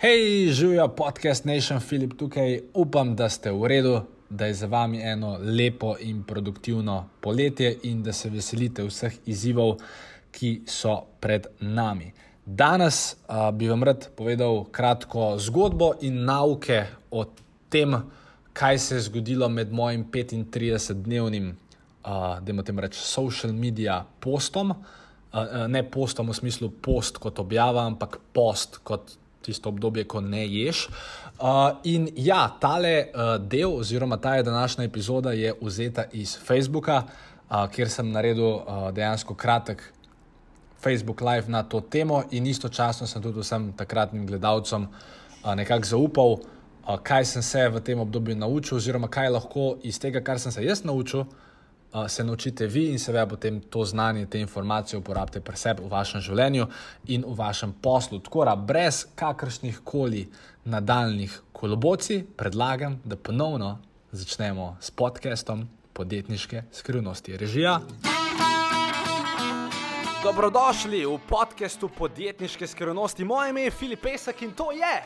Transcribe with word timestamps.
Hej, 0.00 0.52
živijo 0.52 0.88
podcast 0.88 1.44
Nation, 1.44 1.80
Filip 1.80 2.12
tukaj. 2.18 2.60
Upam, 2.74 3.16
da 3.16 3.28
ste 3.28 3.50
v 3.50 3.66
redu, 3.66 4.00
da 4.30 4.46
je 4.46 4.54
za 4.54 4.66
vami 4.66 5.00
eno 5.02 5.38
lepo 5.42 5.96
in 6.00 6.22
produktivno 6.22 7.08
poletje 7.20 7.78
in 7.82 8.02
da 8.02 8.12
se 8.12 8.30
veselite 8.30 8.84
vseh 8.84 9.16
izzivov, 9.26 9.74
ki 10.30 10.60
so 10.66 11.00
pred 11.20 11.46
nami. 11.60 12.12
Danes 12.46 13.16
uh, 13.26 13.50
bi 13.50 13.68
vam 13.68 13.82
rad 13.82 14.08
povedal 14.16 14.64
kratko 14.70 15.34
zgodbo 15.38 15.92
in 16.00 16.24
nauke 16.24 16.84
o 17.10 17.26
tem, 17.68 17.98
kaj 18.52 18.78
se 18.78 18.94
je 18.94 19.00
zgodilo 19.10 19.48
med 19.48 19.72
mojim 19.72 20.06
35-dnevnim, 20.12 21.50
uh, 21.50 22.38
da 22.40 22.52
imate 22.52 22.72
reči, 22.76 23.02
social 23.02 23.52
media 23.52 24.04
postom. 24.20 24.70
Uh, 24.70 25.66
ne 25.66 25.82
postom 25.90 26.30
v 26.30 26.34
smislu 26.34 26.70
post 26.70 27.18
kot 27.18 27.38
objava, 27.38 27.82
ampak 27.82 28.20
post 28.32 28.78
kot 28.84 29.18
tisto 29.48 29.72
obdobje, 29.72 30.04
ko 30.08 30.20
ne 30.20 30.44
ješ. 30.46 30.84
Uh, 31.38 31.80
in 31.88 32.08
ja, 32.16 32.44
tale 32.60 32.94
uh, 33.08 33.34
del, 33.40 33.72
oziroma 33.80 34.20
ta 34.20 34.36
je 34.36 34.46
današnja 34.46 34.84
epizoda, 34.84 35.32
je 35.32 35.54
vzeta 35.60 36.04
iz 36.12 36.36
Facebooka, 36.36 37.02
uh, 37.04 37.64
kjer 37.72 37.90
sem 37.90 38.12
naredil 38.12 38.46
uh, 38.46 38.90
dejansko 38.92 39.34
kratek 39.34 39.82
Facebook 40.78 41.20
Live 41.20 41.50
na 41.50 41.62
to 41.62 41.80
temo, 41.80 42.22
in 42.30 42.46
istočasno 42.46 43.06
sem 43.06 43.22
tudi 43.22 43.40
vsem 43.42 43.72
takratnim 43.76 44.26
gledalcem 44.26 44.86
uh, 44.86 45.54
nekako 45.58 45.86
zaupal, 45.86 46.38
uh, 46.38 46.96
kaj 47.02 47.24
sem 47.24 47.42
se 47.42 47.68
v 47.68 47.80
tem 47.80 48.00
obdobju 48.00 48.36
naučil, 48.36 48.76
oziroma 48.76 49.08
kaj 49.08 49.32
lahko 49.34 49.76
iz 49.82 49.98
tega, 49.98 50.20
kar 50.20 50.38
sem 50.38 50.52
se 50.52 50.64
jaz 50.64 50.84
naučil 50.84 51.24
se 52.08 52.24
naučite 52.24 52.66
vi 52.66 52.90
in 52.90 52.98
seveda 52.98 53.26
potem 53.26 53.60
to 53.60 53.84
znanje, 53.84 54.26
te 54.26 54.40
informacije 54.40 54.98
uporabite 54.98 55.40
pri 55.40 55.56
sebi 55.56 55.82
v 55.82 55.90
vašem 55.90 56.20
življenju 56.20 56.66
in 57.06 57.24
v 57.26 57.34
vašem 57.36 57.72
poslu. 57.82 58.20
Tako 58.20 58.44
da, 58.44 58.56
brez 58.56 59.06
kakršnih 59.14 59.80
koli 59.84 60.28
nadaljnih 60.64 61.40
kolobocij, 61.52 62.24
predlagam, 62.36 63.00
da 63.04 63.16
ponovno 63.16 63.78
začnemo 64.12 64.76
s 64.80 64.90
podcastom 64.90 65.68
Podjetniške 65.92 66.62
skrivnosti. 66.72 67.36
Režija. 67.36 67.80
Dobrodošli 70.22 71.06
v 71.06 71.18
podkastu 71.28 71.88
Podjetniške 71.88 72.66
skrivnosti. 72.66 73.24
Moje 73.24 73.50
ime 73.50 73.62
je 73.62 73.70
Filip 73.70 74.02
Pesek 74.02 74.42
in 74.42 74.52
to 74.52 74.72
je 74.72 75.02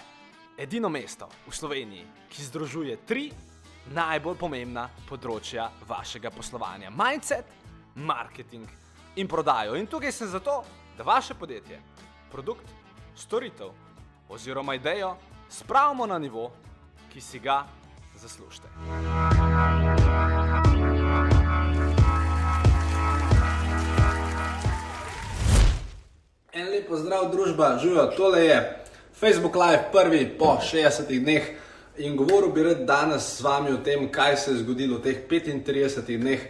edino 0.58 0.88
mesto 0.88 1.28
v 1.48 1.54
Sloveniji, 1.54 2.04
ki 2.28 2.44
združuje 2.44 2.96
tri 3.06 3.30
najbolj 3.90 4.38
pomembna 4.38 4.88
področja 5.08 5.70
vašega 5.88 6.30
poslovanja: 6.30 6.90
mindset, 6.90 7.44
marketing 7.94 8.68
in 9.16 9.28
prodajo. 9.28 9.74
In 9.76 9.86
tukaj 9.86 10.12
sem 10.12 10.28
zato, 10.28 10.62
da 10.96 11.04
vaše 11.04 11.34
podjetje, 11.34 11.80
produkt, 12.30 12.68
storitev 13.16 13.72
oziroma 14.28 14.74
idejo 14.74 15.16
spravimo 15.52 16.06
na 16.06 16.18
nivo, 16.18 16.50
ki 17.12 17.20
si 17.20 17.38
ga 17.38 17.66
zaslužite. 18.16 18.68
En 26.52 26.68
lep 26.68 26.88
pozdrav, 26.88 27.30
družba, 27.32 27.78
živijo, 27.78 28.06
tole 28.16 28.44
je 28.44 28.84
Facebook 29.20 29.54
Live, 29.56 29.88
prvi 29.92 30.38
po 30.38 30.58
60 30.60 31.20
dneh 31.20 31.42
in 31.98 32.16
govoril 32.16 32.52
bi 32.52 32.62
rad 32.62 32.84
danes 32.86 33.36
z 33.38 33.42
vami 33.42 33.72
o 33.72 33.76
tem, 33.84 34.08
kaj 34.12 34.36
se 34.36 34.50
je 34.50 34.62
zgodilo 34.62 34.98
v 34.98 35.02
teh 35.02 35.22
35 35.28 36.16
dneh, 36.18 36.40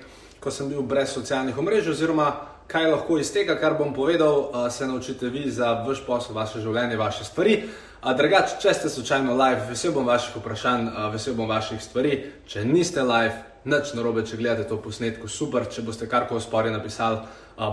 ko 0.41 0.51
sem 0.51 0.69
bil 0.69 0.83
brez 0.83 1.11
socialnih 1.11 1.59
omrežij, 1.59 1.91
oziroma 1.91 2.53
kaj 2.67 2.91
lahko 2.91 3.19
iz 3.19 3.33
tega, 3.33 3.59
kar 3.61 3.75
bom 3.79 3.95
povedal, 3.95 4.53
se 4.71 4.87
naučite 4.87 5.29
vi 5.29 5.51
za 5.51 5.73
vaš 5.87 6.05
posel, 6.07 6.35
vaše 6.35 6.61
življenje, 6.61 6.97
vaše 6.97 7.25
stvari. 7.25 7.57
Drugače, 8.03 8.57
če 8.63 8.73
ste 8.75 8.91
slučajno 8.91 9.35
live, 9.37 9.67
vesel 9.69 9.93
bom 9.95 10.07
vaših 10.07 10.39
vprašanj, 10.41 10.89
vesel 11.13 11.37
bom 11.39 11.51
vaših 11.51 11.83
stvari. 11.83 12.17
Če 12.47 12.65
niste 12.65 13.03
live, 13.07 13.35
nič 13.69 13.93
narobe, 13.95 14.25
če 14.27 14.41
gledate 14.41 14.67
to 14.71 14.81
posnetko, 14.83 15.29
super, 15.29 15.69
če 15.71 15.85
boste 15.87 16.09
karkoli 16.11 16.43
spori 16.43 16.73
napisali, 16.73 17.21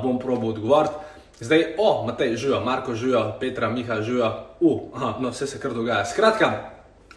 bom 0.04 0.20
probo 0.22 0.52
odgovoriti. 0.52 1.18
Zdaj, 1.40 1.64
o, 1.80 2.04
Matej, 2.06 2.36
živijo, 2.36 2.60
Marko, 2.66 2.94
živijo, 2.96 3.24
Petra, 3.40 3.70
Miha, 3.72 4.02
živijo, 4.04 4.34
uh, 4.60 5.16
no, 5.22 5.32
vse 5.32 5.48
se 5.48 5.60
kar 5.60 5.74
dogaja. 5.74 6.04
Skratka, 6.06 6.52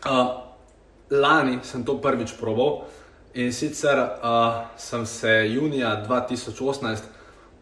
uh, 0.07 0.42
lani 1.13 1.59
sem 1.63 1.85
to 1.85 1.99
prvič 2.01 2.33
probal 2.41 2.85
in 3.35 3.53
sicer 3.53 3.99
uh, 3.99 4.65
sem 4.77 5.07
se 5.07 5.49
junija 5.49 6.05
2018 6.09 7.03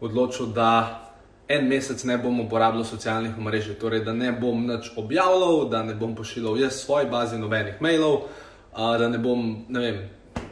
odločil, 0.01 0.45
da 0.45 1.01
en 1.47 1.67
mesec 1.67 2.03
ne 2.03 2.17
bom 2.17 2.39
uporabljal 2.39 2.83
socialnih 2.83 3.37
mrež, 3.37 3.73
torej 3.79 4.03
da 4.05 4.13
ne 4.13 4.31
bom 4.31 4.65
nič 4.67 4.91
objavljal, 4.97 5.69
da 5.69 5.83
ne 5.83 5.95
bom 5.95 6.15
pošiljal 6.15 6.59
jaz 6.59 6.81
svoj 6.83 7.05
bazi 7.05 7.37
nobenih 7.37 7.81
mailov, 7.81 8.15
uh, 8.15 8.97
da 8.99 9.09
ne 9.09 9.17
bom, 9.17 9.65
ne 9.69 9.79
vem. 9.79 10.01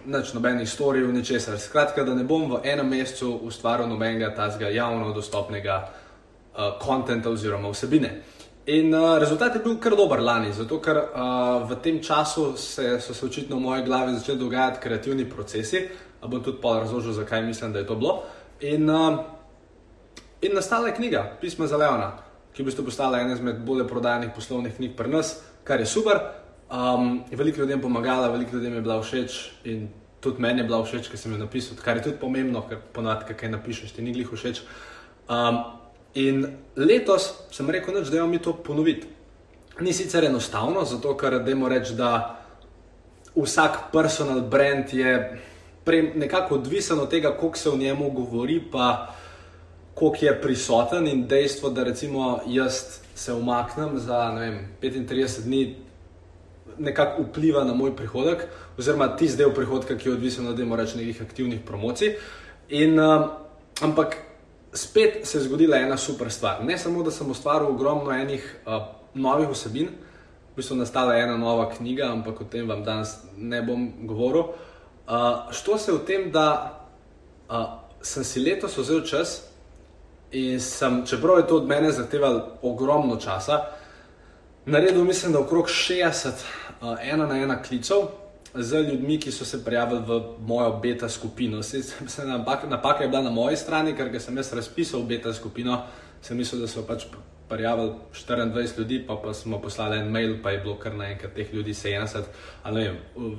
Nič 0.06 0.34
nobenih 0.34 0.70
storij, 0.70 1.08
ničesar. 1.14 1.60
Skratka, 1.60 2.04
da 2.04 2.16
ne 2.16 2.24
bom 2.24 2.50
v 2.52 2.60
enem 2.64 2.88
mesecu 2.88 3.32
ustvaril 3.48 3.88
nobenega 3.88 4.34
tazga 4.36 4.70
javno 4.70 5.14
dostopnega 5.14 5.80
konta 6.82 7.16
uh, 7.16 7.28
oziroma 7.32 7.70
vsebine. 7.72 8.22
In 8.70 8.94
uh, 8.94 9.18
rezultat 9.18 9.56
je 9.56 9.62
bil 9.66 9.80
kar 9.82 9.96
dober 9.98 10.22
lani, 10.22 10.52
zato 10.54 10.78
ker 10.84 10.98
uh, 11.00 11.64
v 11.66 11.78
tem 11.82 11.98
času 12.04 12.52
se, 12.58 13.00
so 13.02 13.16
se 13.18 13.26
očitno 13.26 13.58
v 13.58 13.64
moji 13.64 13.84
glavi 13.84 14.14
začeli 14.14 14.38
dogajati 14.38 14.82
kreativni 14.84 15.26
procesi. 15.26 15.88
Uh, 16.22 16.30
bom 16.30 16.44
tudi 16.44 16.62
pol 16.62 16.78
razložil, 16.84 17.16
zakaj 17.18 17.42
mislim, 17.42 17.74
da 17.74 17.80
je 17.80 17.88
to 17.88 17.96
bilo. 17.96 18.20
In, 18.62 18.90
uh, 18.90 19.24
in 20.42 20.54
nastala 20.54 20.88
je 20.88 20.96
knjiga 21.00 21.24
Pisma 21.42 21.68
za 21.68 21.78
Leona, 21.78 22.12
ki 22.54 22.64
bi 22.64 22.76
postala 22.86 23.20
ena 23.20 23.34
izmed 23.34 23.64
bolj 23.66 23.88
prodajanih 23.88 24.30
poslovnih 24.36 24.76
knjig 24.76 24.94
pri 24.98 25.10
nas, 25.10 25.40
kar 25.64 25.80
je 25.80 25.90
super. 25.90 26.22
Um, 26.70 27.24
veliko 27.32 27.62
ljudem 27.62 27.82
pomagala, 27.82 28.30
veliko 28.30 28.58
ljudem 28.58 28.74
je 28.74 28.82
bila 28.82 29.02
všeč 29.02 29.40
in 29.64 29.88
tudi 30.22 30.42
meni 30.42 30.62
je 30.62 30.68
bila 30.68 30.84
všeč, 30.84 31.10
ker 31.10 31.18
sem 31.18 31.32
jo 31.32 31.42
napisal, 31.42 31.78
kar 31.82 31.98
je 31.98 32.04
tudi 32.04 32.22
pomembno, 32.22 32.62
ker 32.70 32.78
ponovadi, 32.94 33.34
kaj 33.34 33.50
napišeš, 33.50 33.96
ti 33.96 34.06
ni 34.06 34.14
glih 34.14 34.30
všeč. 34.30 34.62
Um, 35.26 35.64
In 36.14 36.48
letos 36.76 37.34
sem 37.52 37.70
rekel, 37.70 38.02
da 38.04 38.18
je 38.18 38.28
mi 38.28 38.40
to 38.40 38.54
ponoviti. 38.54 39.08
Ni 39.80 39.94
sicer 39.94 40.24
enostavno, 40.26 40.84
zato 40.86 41.14
ker 41.18 41.40
dajmo 41.44 41.70
reči, 41.70 41.94
da 41.96 42.40
vsak 43.36 43.92
personal 43.94 44.42
brand 44.42 44.94
je 44.94 45.40
nekako 46.16 46.56
odvisen 46.56 47.00
od 47.00 47.10
tega, 47.10 47.38
koliko 47.38 47.58
se 47.58 47.70
v 47.70 47.78
njemu 47.78 48.10
govori, 48.12 48.62
pa 48.72 49.16
koliko 49.94 50.26
je 50.26 50.42
prisoten. 50.42 51.08
In 51.08 51.28
dejstvo, 51.28 51.70
da 51.70 51.84
recimo 51.84 52.40
jaz 52.48 53.00
se 53.16 53.34
umaknem 53.34 54.00
za 54.00 54.30
vem, 54.32 54.68
35 54.82 55.44
dni, 55.44 55.76
nekako 56.78 57.24
vpliva 57.24 57.64
na 57.64 57.74
moj 57.74 57.96
prihodek, 57.96 58.48
oziroma 58.78 59.16
tisti 59.18 59.38
del 59.38 59.54
prihodka, 59.54 59.98
ki 59.98 60.10
je 60.10 60.14
odvisen 60.14 60.48
od 60.48 60.60
reči, 60.60 60.98
nekih 60.98 61.22
aktivnih 61.22 61.60
promocij. 61.66 62.16
In, 62.70 63.00
uh, 63.00 63.30
ampak 63.82 64.29
spet 64.80 65.28
se 65.28 65.38
je 65.38 65.44
zgodila 65.44 65.78
ena 65.78 65.98
super 65.98 66.32
stvar. 66.32 66.64
Ne 66.64 66.78
samo, 66.78 67.04
da 67.04 67.12
sem 67.12 67.32
ustvaril 67.32 67.68
ogromno 67.68 68.12
enih 68.12 68.56
uh, 68.66 68.84
novih 69.14 69.50
vsebin, 69.50 69.90
v 70.52 70.56
bistvu 70.56 70.76
nastala 70.80 71.16
ena 71.18 71.38
nova 71.38 71.70
knjiga, 71.72 72.12
ampak 72.12 72.42
o 72.42 72.48
tem 72.52 72.68
vam 72.70 72.84
danes 72.84 73.18
ne 73.38 73.62
bom 73.62 73.92
govoril. 74.08 74.44
Uh, 74.44 75.52
što 75.52 75.78
se 75.78 75.92
v 75.92 76.00
tem, 76.06 76.32
da 76.32 76.48
uh, 77.50 77.66
sem 78.02 78.24
si 78.24 78.40
letos 78.40 78.78
vzel 78.78 79.02
čas 79.08 79.42
in 80.32 80.60
sem, 80.60 81.04
čeprav 81.06 81.40
je 81.40 81.48
to 81.48 81.58
od 81.58 81.68
mene 81.68 81.92
zahtevalo 81.92 82.60
ogromno 82.62 83.16
časa, 83.16 83.66
naredil 84.66 85.04
mislim, 85.04 85.34
da 85.34 85.40
okrog 85.40 85.68
60 85.68 86.28
uh, 86.82 86.98
ena 87.02 87.26
na 87.26 87.38
ena 87.38 87.62
klicev 87.64 88.10
z 88.54 88.82
ljudmi, 88.90 89.20
ki 89.20 89.32
so 89.32 89.46
se 89.46 89.64
prijavili 89.66 90.02
v 90.08 90.22
mojo 90.40 90.80
beta 90.82 91.10
skupino. 91.10 91.64
Se, 91.64 91.84
se 91.84 92.26
napak, 92.26 92.70
napaka 92.70 93.04
je 93.04 93.10
bila 93.10 93.22
na 93.22 93.32
moji 93.32 93.58
strani, 93.58 93.96
ker 93.96 94.22
sem 94.22 94.38
jaz 94.38 94.54
razpisal 94.54 95.04
beta 95.04 95.34
skupino, 95.34 95.84
sem 96.22 96.38
mislil, 96.38 96.62
da 96.62 96.68
so 96.68 96.84
pač 96.88 97.06
prijavili 97.50 97.92
24 98.14 98.78
ljudi, 98.80 99.04
pa, 99.08 99.16
pa 99.16 99.34
smo 99.34 99.62
poslali 99.62 99.98
en 99.98 100.12
mail, 100.12 100.38
pa 100.44 100.52
je 100.52 100.60
bilo 100.60 100.76
kar 100.76 100.94
naenkrat 100.96 101.34
teh 101.34 101.54
ljudi 101.54 101.74
70, 101.74 102.24
ali 102.64 102.84
ne, 102.84 102.94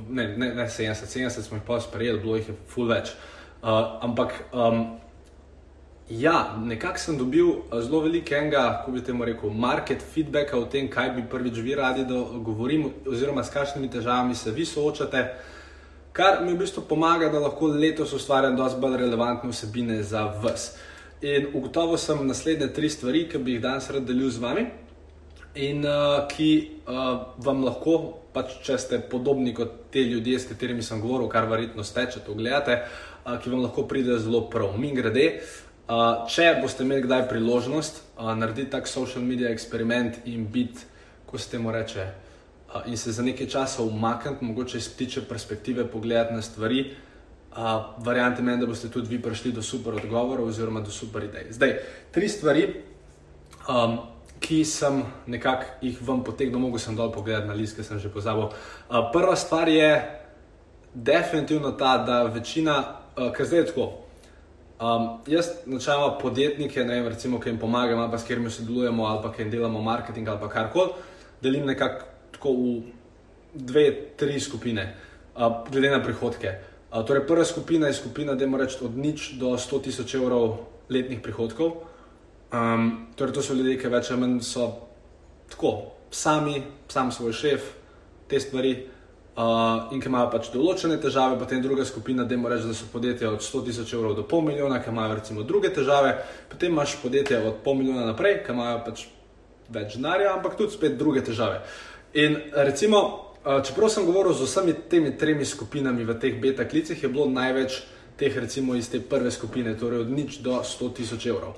ne, 0.08 0.28
ne, 0.36 0.54
ne 0.54 0.64
70, 0.64 1.06
70 1.06 1.42
smo 1.42 1.56
jih 1.56 1.64
pa 1.66 1.80
sprejeli, 1.80 2.20
bilo 2.20 2.36
jih 2.36 2.48
je 2.48 2.54
full 2.68 2.88
več. 2.88 3.14
Uh, 3.62 4.00
ampak 4.02 4.32
um, 4.52 5.00
Ja, 6.10 6.56
nekako 6.58 6.98
sem 6.98 7.18
dobil 7.18 7.48
eh, 7.48 7.82
zelo 7.82 8.00
velikega, 8.00 8.62
kako 8.78 8.92
bi 8.92 9.02
temu 9.04 9.24
rekel, 9.24 9.50
market 9.50 10.02
feedbacka 10.02 10.58
o 10.58 10.64
tem, 10.66 10.88
kaj 10.90 11.12
bi 11.14 11.22
prvič 11.30 11.60
vi 11.62 11.74
radi, 11.78 12.04
da 12.04 12.18
govorim, 12.42 12.88
oziroma 13.06 13.44
s 13.44 13.54
kakšnimi 13.54 13.90
težavami 13.90 14.34
se 14.34 14.50
vi 14.50 14.66
soočate, 14.66 15.22
kar 16.12 16.42
mi 16.42 16.52
v 16.52 16.64
bistvu 16.64 16.82
pomaga, 16.88 17.28
da 17.30 17.38
lahko 17.38 17.70
letos 17.70 18.12
ustvarjam 18.12 18.58
dosti 18.58 18.80
bolj 18.82 18.98
relevantne 19.04 19.52
vsebine 19.54 20.02
za 20.02 20.24
vas. 20.42 20.72
In 21.22 21.46
ugotovil 21.54 21.98
sem 21.98 22.26
naslednje 22.26 22.72
tri 22.74 22.90
stvari, 22.90 23.28
ki 23.30 23.38
bi 23.38 23.54
jih 23.54 23.62
danes 23.62 23.90
rad 23.90 24.02
delil 24.02 24.30
z 24.30 24.42
vami 24.42 24.66
in 25.54 25.84
uh, 25.86 26.26
ki 26.30 26.50
uh, 26.86 27.38
vam 27.42 27.64
lahko, 27.66 27.96
pač, 28.34 28.58
če 28.66 28.78
ste 28.78 29.00
podobni 29.10 29.54
kot 29.54 29.90
te 29.90 30.02
ljudje, 30.02 30.38
s 30.38 30.46
katerimi 30.46 30.82
sem 30.82 31.00
govoril, 31.02 31.28
kar 31.30 31.46
verjetno 31.50 31.82
ste, 31.86 32.06
če 32.10 32.22
to 32.26 32.34
gledate, 32.38 32.82
uh, 33.26 33.34
ki 33.42 33.50
vam 33.50 33.66
lahko 33.66 33.86
pride 33.90 34.18
zelo 34.18 34.48
prav. 34.50 34.78
Mi 34.78 34.94
grede. 34.94 35.26
Uh, 35.38 35.69
če 36.30 36.52
boste 36.62 36.84
imeli 36.86 37.02
kdaj 37.02 37.28
priložnost 37.28 38.02
uh, 38.16 38.30
narediti 38.38 38.70
tak 38.70 38.88
social 38.88 39.24
media 39.26 39.50
eksperiment 39.50 40.20
in 40.24 40.46
biti 40.46 40.86
kako 41.30 41.38
se 41.38 41.50
temu 41.50 41.72
reče, 41.72 42.06
uh, 42.74 42.82
in 42.86 42.96
se 42.96 43.12
za 43.12 43.22
nekaj 43.22 43.46
časa 43.46 43.82
umakniti, 43.82 44.44
mogoče 44.44 44.78
iz 44.78 44.88
ptiče 44.88 45.24
perspektive 45.28 45.86
pogledati 45.86 46.34
na 46.34 46.42
stvari. 46.42 46.94
Uh, 47.50 47.56
variante 47.98 48.42
meni, 48.42 48.60
da 48.60 48.66
boste 48.66 48.88
tudi 48.90 49.08
vi 49.08 49.22
prišli 49.22 49.52
do 49.52 49.62
super 49.62 49.94
odgovorov 49.94 50.46
oziroma 50.48 50.80
do 50.80 50.90
super 50.90 51.24
idej. 51.24 51.46
Zdaj, 51.50 51.74
tri 52.10 52.28
stvari, 52.28 52.68
um, 53.68 53.98
ki 54.40 54.64
sem 54.64 55.02
nekako 55.26 55.64
jih 55.82 55.98
vam 56.06 56.24
potegnil, 56.24 56.58
mogo 56.58 56.78
sem 56.78 56.96
dol 56.96 57.12
pogledati 57.12 57.48
na 57.48 57.54
list, 57.54 57.76
ki 57.76 57.82
sem 57.82 57.98
že 57.98 58.08
pozabil. 58.08 58.46
Uh, 58.46 59.10
prva 59.12 59.36
stvar 59.36 59.68
je 59.68 60.20
definitivno 60.94 61.72
ta, 61.72 61.98
da 61.98 62.22
večina, 62.22 62.78
uh, 63.16 63.32
ker 63.32 63.46
zdaj 63.46 63.58
je 63.58 63.66
tako. 63.66 64.09
Um, 64.80 65.18
jaz, 65.28 65.50
načeloma, 65.66 66.18
podjetnike, 66.18 66.84
ne 66.84 67.02
recimo, 67.08 67.40
ki 67.40 67.50
jim 67.50 67.58
pomagam, 67.60 67.98
ali 68.00 68.10
pa 68.10 68.18
s 68.18 68.24
katerimi 68.24 68.50
sodelujemo, 68.50 69.04
ali 69.04 69.22
pa 69.22 69.32
ki 69.32 69.42
jim 69.42 69.50
delamo 69.52 69.82
marketing, 69.82 70.28
ali 70.28 70.48
karkoli, 70.48 70.94
delim 71.42 71.66
nekako 71.68 72.52
v 72.56 72.70
dve, 73.54 73.84
tri 74.16 74.40
skupine, 74.40 74.86
uh, 75.36 75.68
glede 75.68 75.90
na 75.90 76.00
prihodke. 76.02 76.54
Uh, 76.92 77.04
torej, 77.04 77.26
prva 77.28 77.44
skupina 77.44 77.86
je 77.86 77.98
skupina, 78.00 78.34
da 78.34 78.44
imamo 78.44 78.64
od 78.64 78.96
nič 78.96 79.34
do 79.36 79.52
100 79.52 79.82
tisoč 79.82 80.14
evrov 80.14 80.56
letnih 80.88 81.20
prihodkov. 81.20 81.84
Um, 82.52 83.12
torej, 83.16 83.34
to 83.34 83.42
so 83.42 83.54
ljudje, 83.54 83.76
ki 83.78 83.92
več 83.92 84.10
ali 84.10 84.20
manj 84.20 84.40
so 84.40 84.70
tako, 85.50 85.92
sami, 86.10 86.62
sam 86.88 87.12
svoj 87.12 87.36
šef, 87.36 87.68
te 88.28 88.40
stvari 88.40 88.88
uh, 89.36 89.92
in 89.92 90.00
ki 90.00 90.10
imajo 90.10 90.30
pač 90.32 90.50
določene 90.54 90.98
težave, 91.00 91.38
potem 91.38 91.62
druga 91.62 91.84
skupina, 91.88 92.24
da 92.24 92.34
imaš 92.34 92.56
reči, 92.56 92.68
da 92.70 92.76
so 92.76 92.90
podjetja 92.92 93.30
od 93.30 93.44
100 93.44 93.62
tisoč 93.68 93.94
evrov 93.94 94.16
do 94.18 94.26
pol 94.26 94.42
milijona, 94.46 94.80
ki 94.82 94.90
imajo 94.90 95.16
recimo 95.20 95.46
druge 95.46 95.72
težave, 95.74 96.16
potem 96.50 96.72
imaš 96.74 96.96
podjetja 97.02 97.42
od 97.46 97.62
pol 97.64 97.78
milijona 97.80 98.10
naprej, 98.10 98.42
ki 98.46 98.54
imajo 98.56 98.82
pač 98.86 99.06
več 99.70 99.96
denarja, 99.96 100.34
ampak 100.34 100.58
tudi 100.58 100.74
spet 100.74 100.98
druge 100.98 101.22
težave. 101.26 101.62
In 102.18 102.36
recimo, 102.66 103.02
uh, 103.44 103.60
čeprav 103.62 103.92
sem 103.92 104.06
govoril 104.08 104.34
z 104.34 104.48
vsemi 104.48 104.74
temi 104.90 105.14
tremi 105.18 105.46
skupinami 105.46 106.04
v 106.04 106.18
teh 106.18 106.40
beta 106.42 106.66
klicih, 106.66 106.98
je 106.98 107.08
bilo 107.12 107.30
največ 107.30 107.82
teh 108.20 108.34
recimo 108.36 108.74
iz 108.76 108.90
te 108.92 109.00
prve 109.00 109.30
skupine, 109.30 109.72
torej 109.78 110.04
od 110.04 110.10
nič 110.12 110.42
do 110.44 110.58
100 110.60 110.90
tisoč 110.98 111.30
evrov. 111.30 111.54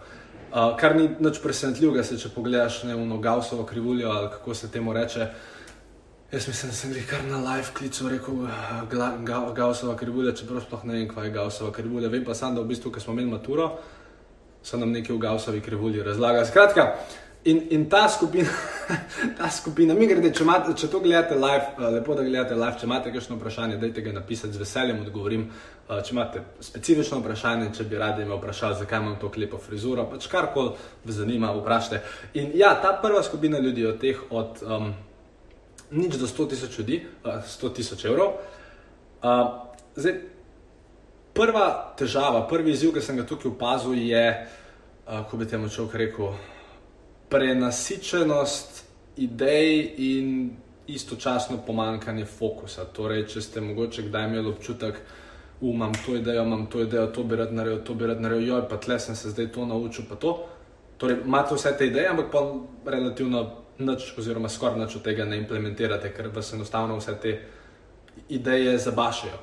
Uh, 0.52 0.76
kar 0.76 0.92
ni 0.92 1.08
nič 1.08 1.40
presenetljivega, 1.40 2.04
če 2.04 2.28
pogledaš 2.28 2.82
ne 2.84 2.92
v 2.92 3.18
Gausovo 3.24 3.64
krivuljo 3.64 4.12
ali 4.12 4.28
kako 4.28 4.54
se 4.54 4.68
temu 4.68 4.92
reče. 4.92 5.32
Jaz 6.32 6.48
mislim, 6.48 6.70
da 6.70 6.76
sem 6.76 6.92
jih 6.92 7.06
kar 7.06 7.24
na 7.24 7.36
live 7.36 7.66
klicu 7.78 8.08
rekel, 8.08 8.34
da 8.92 9.04
je 9.06 9.54
Gausova 9.54 9.96
krivulja, 9.96 10.32
čeprav 10.32 10.62
sploh 10.64 10.84
ne 10.84 10.94
vem, 10.94 11.08
kaj 11.08 11.26
je 11.26 11.30
Gausova 11.30 11.72
krivulja. 11.72 12.08
Vem 12.08 12.24
pa 12.24 12.34
sam, 12.34 12.54
da 12.54 12.62
v 12.62 12.70
bistvu, 12.70 12.92
ko 12.92 13.00
smo 13.00 13.12
imeli 13.12 13.28
maturo, 13.30 13.66
so 14.64 14.80
nam 14.80 14.94
nekaj 14.96 15.16
v 15.16 15.18
Gausovi 15.20 15.60
krivulji 15.60 16.02
razlagali. 16.02 16.46
Skratka, 16.48 16.86
in, 17.44 17.60
in 17.76 17.84
ta 17.90 18.08
skupina, 18.08 18.48
ta 19.38 19.50
skupina, 19.50 19.94
mi 19.94 20.08
grede, 20.08 20.32
če, 20.32 20.46
imate, 20.48 20.72
če 20.72 20.88
to 20.88 21.02
gledate 21.04 21.36
live, 21.36 21.92
lepo 21.98 22.16
da 22.16 22.24
gledate 22.24 22.56
live, 22.56 22.80
če 22.80 22.88
imate 22.88 23.12
kakšno 23.12 23.36
vprašanje, 23.36 23.76
dajte 23.84 24.08
ga 24.08 24.16
napisati, 24.22 24.56
z 24.56 24.64
veseljem 24.64 25.04
odgovorim. 25.04 25.46
Če 25.92 26.16
imate 26.16 26.46
specifično 26.64 27.20
vprašanje, 27.20 27.74
če 27.76 27.90
bi 27.92 28.00
radi 28.00 28.24
me 28.24 28.40
vprašali, 28.40 28.80
zakaj 28.80 29.04
imam 29.04 29.20
to 29.20 29.28
lepo 29.36 29.60
frizuro, 29.60 30.08
pač 30.08 30.32
karkoli 30.32 30.72
vas 31.04 31.20
zanima, 31.20 31.52
vprašajte. 31.60 32.04
In 32.40 32.52
ja, 32.56 32.72
ta 32.80 32.96
prva 33.02 33.20
skupina 33.20 33.60
ljudi 33.60 33.90
od 33.92 34.00
teh, 34.00 34.28
od 34.30 34.62
um, 34.64 34.94
nič 35.92 36.16
do 36.16 36.26
100 36.26 36.48
tisoč 36.50 36.78
ljudi, 36.78 37.02
uh, 37.24 37.42
100 37.44 37.72
tisoč 37.76 38.04
evrov. 38.04 38.40
Uh, 39.22 39.68
zdaj, 39.96 40.18
prva 41.36 41.94
težava, 41.98 42.46
prvi 42.48 42.72
izziv, 42.72 42.94
ki 42.96 43.04
sem 43.04 43.16
ga 43.16 43.26
tukaj 43.28 43.52
opazil, 43.52 43.94
je, 43.94 44.26
uh, 45.06 45.22
ko 45.28 45.36
bi 45.36 45.48
temu 45.48 45.68
človek 45.68 45.94
rekel, 45.94 46.34
prenasičenost 47.32 48.84
idej 49.16 49.94
in 49.96 50.50
istočasno 50.86 51.58
pomankanje 51.66 52.24
fokusa. 52.24 52.84
Torej, 52.84 53.26
če 53.32 53.40
ste 53.40 53.60
mogoče 53.60 54.08
kdaj 54.08 54.28
imeli 54.28 54.48
občutek, 54.48 55.00
da 55.62 55.68
imam 55.68 55.92
to 56.06 56.16
idejo, 56.16 56.42
imam 56.42 56.66
to 56.66 56.82
idejo, 56.82 57.06
to 57.06 57.24
bi 57.24 57.36
rad 57.36 57.52
naredil, 57.54 57.84
to 57.84 57.94
bi 57.94 58.06
rad 58.06 58.20
naredil, 58.20 58.48
joj, 58.48 58.68
pa 58.68 58.76
tle 58.76 58.98
sem 58.98 59.16
se 59.16 59.30
zdaj 59.30 59.52
to 59.52 59.66
naučil, 59.66 60.04
pa 60.08 60.16
to. 60.16 60.48
Torej, 60.98 61.22
imate 61.24 61.54
vse 61.54 61.76
te 61.78 61.86
ideje, 61.86 62.08
ampak 62.08 62.30
pa 62.32 62.42
relativno 62.90 63.61
nič, 63.78 64.12
oziroma 64.18 64.48
skoraj 64.48 64.80
nič 64.80 64.96
od 64.96 65.02
tega 65.02 65.24
ne 65.24 65.38
implementirate, 65.40 66.12
ker 66.12 66.28
vas 66.34 66.52
enostavno 66.52 66.98
vse 66.98 67.16
te 67.22 67.38
ideje 68.28 68.78
zabašajo. 68.78 69.40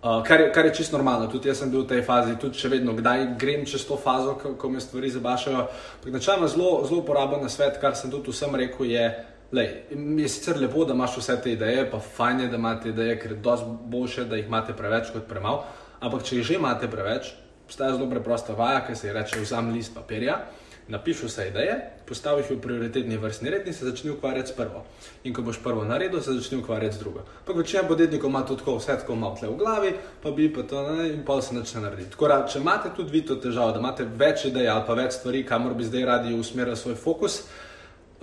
Uh, 0.00 0.22
kar, 0.24 0.46
kar 0.54 0.64
je 0.64 0.74
čisto 0.74 0.96
normalno, 0.96 1.26
tudi 1.28 1.48
jaz 1.48 1.58
sem 1.60 1.70
bil 1.70 1.82
v 1.82 1.88
tej 1.88 2.02
fazi, 2.02 2.38
tudi 2.40 2.56
če 2.56 2.70
vedno 2.72 2.94
kdaj 2.96 3.34
grem 3.40 3.66
čez 3.68 3.84
to 3.84 3.98
fazo, 4.00 4.32
ko, 4.40 4.54
ko 4.56 4.70
me 4.72 4.80
stvari 4.80 5.10
zabašajo. 5.12 5.66
Načelno 6.08 6.48
zelo, 6.48 6.70
zelo 6.88 7.02
uporaben 7.02 7.44
svet, 7.52 7.76
kar 7.80 7.92
sem 7.96 8.10
tudi 8.10 8.32
vsem 8.32 8.56
rekel, 8.56 8.88
je, 8.88 9.04
Lej, 9.50 9.82
je 9.90 10.28
sicer 10.30 10.60
lepo, 10.62 10.84
da 10.86 10.94
imaš 10.94 11.16
vse 11.18 11.34
te 11.42 11.52
ideje, 11.52 11.82
pa 11.90 11.98
fajn 11.98 12.40
je, 12.40 12.48
da 12.48 12.56
imate 12.56 12.88
ideje, 12.88 13.16
ker 13.18 13.32
je 13.32 13.38
dosti 13.42 13.66
boljše, 13.90 14.24
da 14.24 14.36
jih 14.38 14.46
imate 14.46 14.76
preveč 14.78 15.10
kot 15.10 15.26
premalo. 15.26 15.64
Ampak, 16.00 16.22
če 16.22 16.36
jih 16.36 16.46
že 16.46 16.54
imate 16.54 16.86
preveč, 16.90 17.32
obstaja 17.70 17.94
zelo 17.94 18.10
preprosta 18.10 18.58
vaja, 18.58 18.82
ki 18.86 18.98
se 18.98 19.06
ji 19.06 19.14
reče: 19.14 19.40
vzam 19.40 19.70
list 19.70 19.94
papirja, 19.94 20.40
napiši 20.90 21.26
vse 21.26 21.46
ideje, 21.48 21.76
postavi 22.06 22.42
jih 22.42 22.50
v 22.50 22.60
prioritetni 22.60 23.16
vrstni 23.16 23.50
red 23.50 23.66
in 23.66 23.74
se 23.74 23.86
začni 23.86 24.10
ukvarjati 24.10 24.50
s 24.50 24.56
prvo. 24.56 24.82
In 25.24 25.34
ko 25.34 25.42
boš 25.46 25.60
prvo 25.62 25.84
naredil, 25.86 26.22
se 26.22 26.34
začni 26.34 26.58
ukvarjati 26.58 26.96
z 26.96 26.98
drugo. 26.98 27.22
Pa 27.46 27.52
večina 27.52 27.82
podjetnikov 27.86 28.30
ima 28.30 28.42
to 28.42 28.56
tako, 28.56 28.76
vse 28.80 28.98
tako 28.98 29.14
malo 29.14 29.36
tle 29.38 29.48
v 29.48 29.56
glavi, 29.56 29.94
pa 30.22 30.30
bi 30.30 30.50
pa 30.52 30.66
to 30.66 30.82
ne, 30.90 31.08
in 31.12 31.22
pol 31.24 31.42
se 31.42 31.54
začne 31.54 31.84
narediti. 31.86 32.10
Tako 32.10 32.28
da, 32.28 32.42
če 32.52 32.58
imate 32.58 32.90
tudi 32.96 33.14
vi 33.14 33.22
to 33.26 33.38
težavo, 33.38 33.72
da 33.72 33.78
imate 33.78 34.04
več 34.04 34.44
idej 34.50 34.68
ali 34.68 34.86
pa 34.86 34.98
več 34.98 35.20
stvari, 35.20 35.46
kamor 35.46 35.78
bi 35.78 35.86
zdaj 35.86 36.04
radi 36.04 36.34
usmerili 36.34 36.76
svoj 36.76 36.98
fokus 36.98 37.42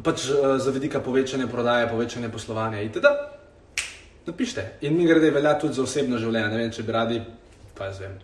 pač 0.03 0.27
uh, 0.29 0.57
za 0.61 0.71
vidika 0.71 0.99
povečanja 0.99 1.47
prodaje, 1.47 1.87
povečanja 1.89 2.29
poslovanja 2.29 2.83
itd. 2.85 3.07
Napišite. 4.27 4.71
In 4.81 4.97
mi 4.97 5.07
grede 5.07 5.31
velja 5.31 5.55
tudi 5.59 5.73
za 5.73 5.87
osebno 5.87 6.19
življenje. 6.19 6.51
Ne 6.51 6.57
vem, 6.57 6.71
če 6.71 6.83
bi 6.83 6.91
radi, 6.91 7.21
pa 7.77 7.87
jaz 7.87 8.01
vem, 8.03 8.19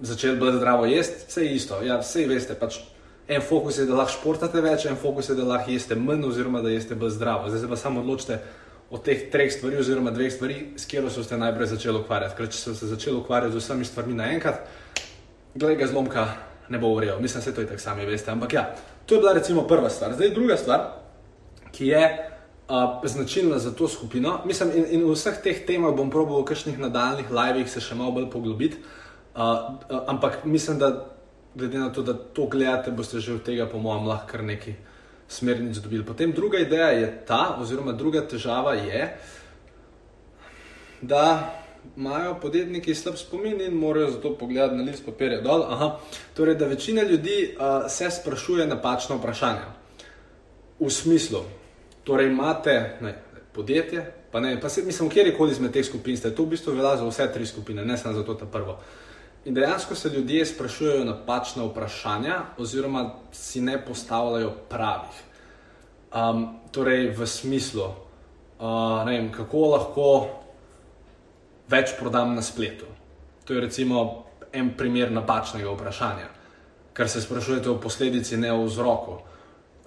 začeli 0.00 0.38
bolj 0.38 0.56
zdravo 0.56 0.86
jesti, 0.86 1.26
vse 1.28 1.44
je 1.44 1.54
isto. 1.54 1.82
Ja, 1.82 1.98
vse 2.02 2.26
veste, 2.26 2.54
pač 2.58 2.80
en 3.28 3.42
fokus 3.44 3.78
je, 3.78 3.86
da 3.86 3.98
lahko 3.98 4.14
športate 4.14 4.60
več, 4.64 4.86
en 4.88 4.96
fokus 4.96 5.28
je, 5.28 5.36
da 5.38 5.44
lahko 5.44 5.70
jeste 5.70 5.96
manj, 5.98 6.26
oziroma 6.28 6.62
da 6.64 6.72
jeste 6.72 6.94
bolj 6.94 7.16
zdravo. 7.18 7.48
Zdaj 7.48 7.60
se 7.60 7.68
pa 7.68 7.76
samo 7.76 8.00
odločite 8.00 8.38
od 8.90 9.02
teh 9.04 9.26
treh 9.32 9.50
stvari, 9.52 9.80
oziroma 9.80 10.10
dveh 10.10 10.32
stvari, 10.32 10.60
s 10.76 10.88
katero 10.88 11.10
so 11.12 11.24
se 11.24 11.38
najprej 11.38 11.74
začeli 11.74 12.00
ukvarjati. 12.00 12.36
Ker 12.36 12.52
če 12.52 12.60
so 12.60 12.74
se 12.74 12.88
začeli 12.88 13.16
ukvarjati 13.20 13.58
z 13.58 13.64
vsemi 13.64 13.84
stvarmi 13.84 14.16
naenkrat, 14.16 14.62
glede 15.54 15.76
ga 15.82 15.90
zlomka 15.90 16.28
ne 16.68 16.78
bo 16.78 16.94
urejal. 16.96 17.20
Mislim, 17.20 17.40
da 17.40 17.44
se 17.44 17.54
to 17.54 17.62
i 17.62 17.68
tako 17.68 17.80
sami 17.80 18.06
veste. 18.06 18.30
Ampak 18.30 18.52
ja, 18.52 18.64
To 19.08 19.14
je 19.14 19.20
bila 19.20 19.32
recimo 19.32 19.62
prva 19.62 19.90
stvar. 19.90 20.12
Zdaj 20.14 20.30
druga 20.30 20.56
stvar, 20.56 20.80
ki 21.72 21.86
je 21.86 22.30
uh, 22.68 23.00
značilna 23.04 23.58
za 23.58 23.72
to 23.74 23.88
skupino. 23.88 24.40
Mislim, 24.44 24.70
in, 24.74 24.84
in 24.90 25.04
v 25.08 25.14
vseh 25.14 25.40
teh 25.42 25.62
temah 25.66 25.94
bom 25.96 26.10
probil 26.10 26.42
v 26.42 26.44
kakšnih 26.44 26.76
nadaljnih 26.78 27.30
livih 27.32 27.70
se 27.72 27.80
še 27.80 27.96
malo 27.96 28.12
bolj 28.12 28.28
poglobiti. 28.28 28.76
Uh, 29.38 29.44
uh, 29.44 30.02
ampak 30.06 30.44
mislim, 30.44 30.78
da 30.78 31.06
glede 31.54 31.78
na 31.78 31.92
to, 31.92 32.02
da 32.02 32.14
to 32.14 32.46
gledate, 32.46 32.90
boste 32.90 33.20
že 33.20 33.34
od 33.34 33.42
tega, 33.42 33.66
po 33.66 33.78
mojem, 33.78 34.06
lahko 34.06 34.26
kar 34.26 34.42
nekaj 34.44 34.74
smernic 35.28 35.76
dobili. 35.76 36.04
Potem 36.04 36.32
druga 36.32 36.58
ideja 36.58 36.88
je 36.88 37.24
ta, 37.26 37.56
oziroma 37.60 37.92
druga 37.92 38.24
težava 38.26 38.74
je, 38.74 39.18
da 41.00 41.54
imajo 41.96 42.34
podjetniki 42.42 42.94
slab 42.94 43.16
spomin 43.16 43.60
in 43.60 43.74
morajo 43.78 44.10
zato 44.10 44.34
pogledati 44.34 44.76
na 44.76 44.82
list 44.82 45.06
papirja 45.06 45.40
dol. 45.40 45.62
Aha. 45.62 45.98
Torej, 46.34 46.54
da 46.54 46.66
večina 46.66 47.02
ljudi 47.02 47.54
uh, 47.54 47.86
se 47.90 48.10
sprašuje 48.10 48.66
napačno 48.66 49.16
vprašanje. 49.16 49.70
V 50.80 50.90
smislu, 50.90 51.44
torej 52.04 52.26
imate 52.26 52.98
ne, 53.00 53.14
podjetje, 53.54 54.12
pa 54.32 54.40
ne, 54.40 54.60
pa 54.60 54.68
se 54.68 54.82
mislim, 54.82 55.10
kjerkoli 55.10 55.52
izmed 55.52 55.72
teh 55.72 55.86
skupin 55.86 56.16
ste, 56.16 56.34
to 56.34 56.42
v 56.42 56.54
bistvu 56.54 56.74
velja 56.74 56.96
za 56.96 57.06
vse 57.06 57.32
tri 57.34 57.46
skupine, 57.46 57.84
ne 57.84 57.98
samo 57.98 58.14
za 58.14 58.24
to 58.24 58.34
prvo. 58.34 58.78
In 59.48 59.54
dejansko 59.54 59.94
se 59.94 60.08
ljudje 60.08 60.46
sprašujejo 60.46 61.04
napačna 61.04 61.64
vprašanja, 61.64 62.34
oziroma 62.58 63.14
si 63.32 63.60
ne 63.60 63.78
postavljajo 63.84 64.50
pravih. 64.68 65.22
Um, 66.12 66.42
torej, 66.70 67.14
v 67.16 67.26
smislu, 67.26 67.84
uh, 67.84 69.06
vem, 69.06 69.30
kako 69.32 69.62
lahko 69.72 70.08
več 71.68 71.94
prodam 71.96 72.34
na 72.36 72.42
spletu? 72.44 72.84
To 73.44 73.54
je 73.56 73.62
recimo 73.64 74.02
en 74.52 74.74
primer 74.76 75.12
napačnega 75.16 75.72
vprašanja, 75.72 76.28
kar 76.92 77.08
se 77.08 77.22
sprašujete 77.24 77.70
o 77.70 77.78
posledici, 77.80 78.36
ne 78.36 78.52
o 78.52 78.66
vzroku. 78.66 79.14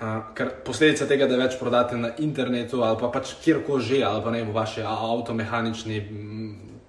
Uh, 0.01 0.31
ker 0.33 0.55
posledica 0.65 1.05
tega, 1.05 1.27
da 1.29 1.37
več 1.37 1.59
prodate 1.59 1.99
na 2.01 2.15
internetu 2.17 2.81
ali 2.81 2.97
pa 2.97 3.11
pač 3.13 3.35
kjerkoli 3.43 3.85
že, 3.85 4.01
ali 4.09 4.25
pa 4.25 4.33
ne 4.33 4.41
v 4.41 4.57
vaši 4.57 4.81
avtomehanični, 4.89 6.01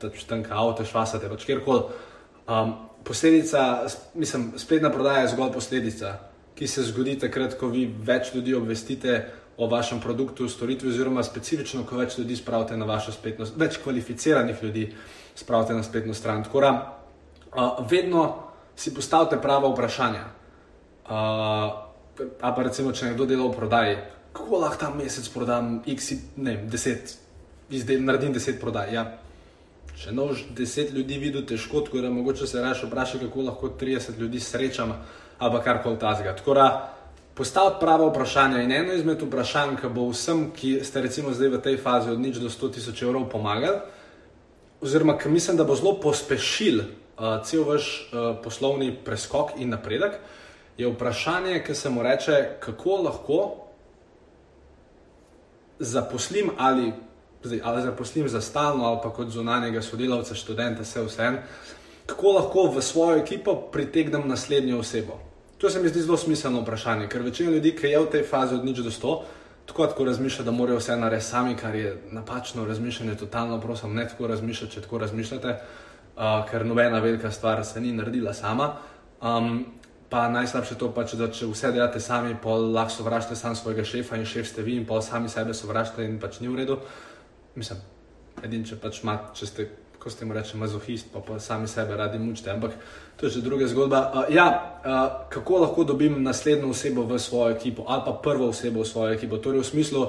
pač 0.01 0.25
tam, 0.25 0.41
kaj 0.41 0.57
avto 0.57 0.89
švasate, 0.89 1.29
pač 1.29 1.45
kjerkoli. 1.51 2.09
Um, 2.49 2.75
posledica, 3.05 3.87
mislim, 4.15 4.53
spletna 4.57 4.91
prodaja 4.91 5.21
je 5.21 5.29
zgolj 5.29 5.53
posledica, 5.53 6.19
ki 6.55 6.67
se 6.67 6.83
zgodi 6.83 7.19
takrat, 7.19 7.55
ko 7.59 7.69
vi 7.69 7.87
več 7.87 8.35
ljudi 8.35 8.55
obvestite 8.55 9.27
o 9.57 9.67
vašem 9.67 10.01
produktu, 10.01 10.49
storitvi, 10.49 10.89
oziroma 10.89 11.23
specifično, 11.23 11.85
ko 11.87 11.97
več 11.97 12.19
ljudi 12.19 12.37
spravite 12.37 12.77
na 12.77 12.87
vašo 12.89 13.13
spletno, 13.13 13.47
več 13.57 13.79
kvalificiranih 13.83 14.63
ljudi 14.63 14.89
spravite 15.35 15.75
na 15.75 15.83
spletno 15.83 16.15
stran. 16.15 16.45
Tako 16.45 16.61
da, 16.61 16.73
uh, 17.53 17.85
vedno 17.91 18.25
si 18.77 18.95
postavite 18.95 19.41
prava 19.41 19.69
vprašanja. 19.69 20.25
Uh, 21.05 21.13
a 22.41 22.53
pa 22.55 22.63
recimo, 22.63 22.93
če 22.93 23.13
nekdo 23.13 23.27
dela 23.27 23.47
v 23.49 23.57
prodaji, 23.57 23.97
kako 24.33 24.63
lahko 24.65 24.81
ta 24.81 24.91
mesec 24.95 25.29
prodam 25.33 25.83
X, 25.87 26.13
ne, 26.37 26.57
10, 26.71 27.17
izdel, 27.71 28.05
naredim 28.05 28.35
10 28.35 28.61
prodaj. 28.61 28.95
Ja. 28.95 29.05
Če 29.99 30.13
nož 30.13 30.47
10 30.57 30.95
ljudi 30.97 31.19
videl 31.19 31.45
težko, 31.47 31.81
tako 31.81 32.01
da 32.01 32.11
mogoče 32.11 32.47
se 32.47 32.61
raje 32.61 32.87
vprašaj, 32.87 33.21
kako 33.27 33.49
lahko 33.49 33.69
30 33.81 34.19
ljudi 34.19 34.41
srečam 34.41 34.95
ali 35.39 35.61
kar 35.65 35.83
koli 35.83 35.99
tazga. 35.99 36.37
Tako 36.37 36.55
da 36.55 36.67
postaviti 37.35 37.81
pravo 37.81 38.09
vprašanje 38.09 38.63
in 38.65 38.73
eno 38.73 38.93
izmed 38.93 39.23
vprašanj, 39.23 39.77
ki 39.81 39.89
bo 39.89 40.09
vsem, 40.11 40.51
ki 40.57 40.81
ste 40.85 41.03
recimo 41.03 41.33
zdaj 41.33 41.49
v 41.49 41.61
tej 41.63 41.77
fazi 41.77 42.11
od 42.11 42.21
nič 42.21 42.39
do 42.39 42.51
100 42.53 42.73
tisoč 42.75 43.03
evrov 43.03 43.29
pomagali, 43.33 43.81
oziroma 44.81 45.17
ki 45.19 45.29
mislim, 45.29 45.57
da 45.57 45.65
bo 45.65 45.75
zelo 45.75 45.97
pospešil 46.01 46.83
uh, 46.83 47.41
cel 47.45 47.65
vaš 47.65 47.89
uh, 48.13 48.37
poslovni 48.45 48.93
preskok 49.05 49.57
in 49.57 49.73
napredek, 49.73 50.19
je 50.79 50.89
vprašanje, 50.89 51.63
ki 51.67 51.75
se 51.75 51.91
mu 51.91 52.03
reče, 52.03 52.59
kako 52.61 52.97
lahko 53.07 53.41
zaposlim 55.79 56.51
ali, 56.59 56.93
zdaj, 57.45 57.61
ali 57.65 57.83
zaposlim 57.83 58.29
za 58.29 58.41
stalno 58.41 58.85
ali 58.85 58.99
pa 59.03 59.11
kot 59.11 59.29
zunanjega 59.29 59.83
sodelavca, 59.83 60.35
študenta, 60.35 60.83
vse 60.83 61.03
vse, 61.03 61.31
kako 62.07 62.33
lahko 62.33 62.67
v 62.77 62.83
svojo 62.83 63.19
ekipo 63.19 63.55
pritegnem 63.73 64.29
naslednjo 64.29 64.79
osebo. 64.79 65.21
To 65.59 65.71
se 65.71 65.81
mi 65.81 65.89
zdi 65.89 66.03
zelo 66.03 66.17
smiselno 66.17 66.61
vprašanje, 66.61 67.07
ker 67.09 67.23
večina 67.23 67.51
ljudi, 67.51 67.77
ki 67.77 67.87
je 67.87 67.99
v 67.99 68.11
tej 68.11 68.23
fazi 68.23 68.55
od 68.55 68.65
nič 68.65 68.79
do 68.83 68.91
sto, 68.91 69.25
tako 69.67 69.87
tako 69.87 70.05
razmišlja, 70.05 70.45
da 70.45 70.51
morajo 70.51 70.79
vse 70.79 70.97
narediti 70.97 71.29
sami, 71.29 71.57
kar 71.57 71.75
je 71.75 71.97
napačno 72.11 72.65
razmišljanje, 72.65 73.15
totalno 73.15 73.61
prosim, 73.61 73.95
ne 73.95 74.09
tako 74.09 74.27
razmišljati, 74.27 74.75
če 74.75 74.81
tako 74.81 74.99
razmišljate, 74.99 75.55
uh, 76.17 76.51
ker 76.51 76.67
nobena 76.67 76.99
velika 76.99 77.31
stvar 77.31 77.65
se 77.65 77.81
ni 77.81 77.93
naredila 77.93 78.35
sama. 78.35 78.73
Um, 79.23 79.65
pa 80.11 80.29
najslabše 80.29 80.75
to 80.77 80.91
pač, 80.93 81.15
da 81.17 81.31
če 81.33 81.47
vse 81.49 81.71
delate 81.73 82.01
sami, 82.01 82.35
pa 82.43 82.53
lahko 82.53 82.93
sovražite 82.93 83.37
sam 83.37 83.55
svojega 83.57 83.85
šefa 83.85 84.19
in 84.21 84.27
šef 84.29 84.49
ste 84.51 84.63
vi 84.63 84.75
in 84.77 84.85
pa 84.85 85.01
sami 85.01 85.29
sebe 85.29 85.55
sovražite 85.55 86.05
in 86.05 86.19
pač 86.21 86.41
ni 86.41 86.51
v 86.53 86.59
redu. 86.59 86.77
Mislim, 87.55 87.79
edin, 88.45 88.65
če 88.65 88.79
pač 88.81 89.03
imate, 89.03 89.35
če 89.39 89.47
ste, 89.47 89.67
ko 90.01 90.11
ste 90.11 90.27
mu 90.27 90.35
reči, 90.35 90.57
mazohist, 90.59 91.11
pa, 91.13 91.21
pa 91.25 91.39
sami 91.43 91.69
sebe 91.69 91.97
radi 91.97 92.19
mučite, 92.19 92.51
ampak 92.51 92.79
to 93.17 93.27
je 93.27 93.37
že 93.37 93.45
druga 93.45 93.69
zgodba. 93.71 94.01
Uh, 94.09 94.33
ja, 94.35 94.47
uh, 94.85 95.29
kako 95.31 95.63
lahko 95.67 95.85
dobim 95.85 96.23
naslednjo 96.23 96.73
osebo 96.73 97.05
v 97.07 97.19
svojo 97.19 97.53
ekipo 97.57 97.85
ali 97.89 98.03
pa 98.07 98.17
prvo 98.23 98.49
osebo 98.51 98.83
v 98.83 98.89
svojo 98.89 99.13
ekipo? 99.15 99.39
Torej, 99.39 99.63
v 99.63 99.71
smislu, 99.71 100.07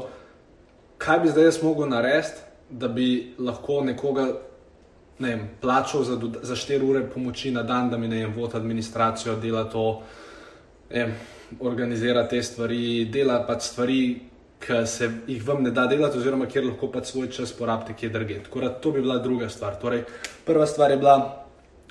kaj 0.97 1.19
bi 1.19 1.35
zdaj 1.35 1.45
jaz 1.51 1.62
mogel 1.63 1.91
narediti, 1.91 2.50
da 2.69 2.88
bi 2.88 3.35
lahko 3.38 3.83
nekoga 3.85 4.31
ne 5.19 5.29
vem, 5.29 5.50
plačal 5.62 6.03
za, 6.03 6.17
za 6.41 6.55
4 6.55 6.83
ure 6.89 7.03
pomoči 7.09 7.51
na 7.51 7.63
dan, 7.63 7.89
da 7.89 7.97
mi 7.97 8.07
ne 8.07 8.23
vem, 8.23 8.33
vod 8.33 8.55
administracijo, 8.55 9.35
dela 9.35 9.63
to, 9.69 10.01
ne 10.89 11.05
vem, 11.05 11.13
organizira 11.59 12.27
te 12.27 12.41
stvari, 12.43 13.05
dela 13.05 13.43
pač 13.47 13.69
stvari, 13.69 14.00
ki 14.63 14.88
se 14.88 15.12
jih 15.27 15.48
vam 15.48 15.63
ne 15.63 15.72
da 15.72 15.88
delati, 15.88 16.17
oziroma 16.17 16.48
kjer 16.48 16.65
lahko 16.65 16.88
pač 16.91 17.12
svoj 17.12 17.29
čas 17.32 17.51
porabite, 17.53 17.96
kje 18.00 18.10
drugje. 18.10 18.43
Tako 18.43 18.62
da 18.62 18.70
to 18.70 18.91
bi 18.91 19.01
bila 19.01 19.17
druga 19.20 19.50
stvar. 19.50 19.75
Torej, 19.82 20.03
prva 20.46 20.67
stvar 20.67 20.91
je 20.91 20.98
bila 20.98 21.46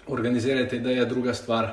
organizirati 0.06 0.76
ideje, 0.76 1.06
druga 1.06 1.34
stvar. 1.34 1.70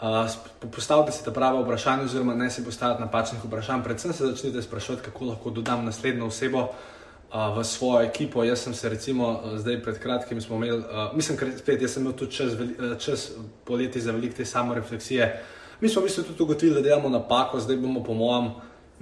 Uh, 0.00 0.26
postavite 0.74 1.12
si 1.12 1.24
ta 1.24 1.30
prava 1.30 1.62
vprašanja, 1.62 2.04
oziroma 2.04 2.34
ne 2.34 2.50
si 2.50 2.64
postavite 2.64 3.00
napačnih 3.00 3.44
vprašanj. 3.44 3.82
Predvsem 3.82 4.12
se 4.12 4.26
začnite 4.26 4.62
sprašovati, 4.62 5.04
kako 5.04 5.24
lahko 5.24 5.50
dodam 5.50 5.84
naslednjo 5.84 6.26
osebo, 6.26 6.60
uh, 6.60 7.56
v 7.56 7.64
svojo 7.64 8.02
ekipo. 8.02 8.44
Jaz 8.44 8.66
sem 8.66 8.74
se 8.74 8.88
recimo 8.88 9.40
zdaj 9.56 9.82
pred 9.82 9.98
kratkim 9.98 10.38
imel, 10.50 10.78
uh, 10.78 11.14
mislim, 11.14 11.38
da 11.38 11.58
spet 11.58 11.82
jaz 11.82 11.94
sem 11.94 12.02
imel 12.02 12.12
tudi 12.12 12.32
čas, 12.32 12.52
čas 12.98 13.30
poleti 13.64 14.00
za 14.00 14.12
velike 14.12 14.36
te 14.36 14.44
samorefleksije. 14.44 15.42
Mi 15.80 15.88
smo 15.88 16.02
v 16.02 16.04
bistvu 16.04 16.22
tudi 16.22 16.42
ugotovili, 16.42 16.74
da 16.74 16.82
delamo 16.82 17.08
napako, 17.08 17.60
zdaj 17.60 17.76
bomo 17.76 18.04
po 18.04 18.14
mojem 18.14 18.50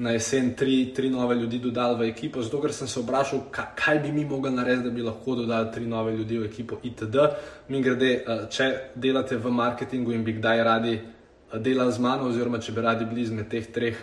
na 0.02 0.10
jesen 0.16 0.54
tri, 0.58 0.92
tri 0.94 1.10
nove 1.10 1.36
ljudi 1.38 1.58
dodali 1.62 1.98
v 1.98 2.08
ekipo. 2.10 2.42
Zato, 2.42 2.60
ker 2.60 2.72
sem 2.74 2.88
se 2.90 3.00
vprašal, 3.00 3.44
kaj, 3.54 3.68
kaj 3.78 4.00
bi 4.02 4.12
mi 4.12 4.24
mogli 4.24 4.50
narediti, 4.50 4.88
da 4.88 4.94
bi 4.94 5.02
lahko 5.02 5.36
dodali 5.38 5.70
tri 5.72 5.86
nove 5.86 6.16
ljudi 6.16 6.38
v 6.38 6.48
ekipo 6.50 6.80
itd. 6.82 7.28
Mi 7.68 7.82
grede, 7.82 8.14
uh, 8.26 8.48
če 8.50 8.70
delate 8.94 9.38
v 9.38 9.52
marketingu 9.54 10.12
in 10.12 10.24
bi 10.24 10.34
kdaj 10.40 10.64
radi 10.64 10.96
delali 11.54 11.92
z 11.92 12.02
mano, 12.02 12.26
oziroma 12.32 12.58
če 12.58 12.72
bi 12.72 12.82
radi 12.82 13.06
bili 13.06 13.22
izmed 13.28 13.48
teh 13.52 13.70
treh 13.72 14.02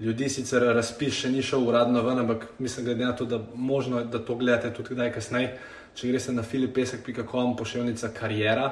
ljudi 0.00 0.28
sicer 0.30 0.62
razpis 0.74 1.22
še 1.22 1.30
ni 1.32 1.42
šel 1.42 1.64
uradno 1.66 2.02
ven, 2.06 2.22
ampak 2.22 2.46
mislim, 2.58 2.86
glede 2.86 3.04
na 3.04 3.14
to, 3.16 3.24
da 3.26 3.40
možno, 3.54 4.04
da 4.04 4.20
to 4.24 4.36
gledate 4.38 4.70
tudi 4.74 4.94
kdaj 4.94 5.12
kasneje. 5.14 5.56
Če 5.98 6.12
greste 6.12 6.32
na 6.32 6.44
filipesek.com, 6.46 7.56
pošiljnica 7.58 8.12
karijera, 8.14 8.68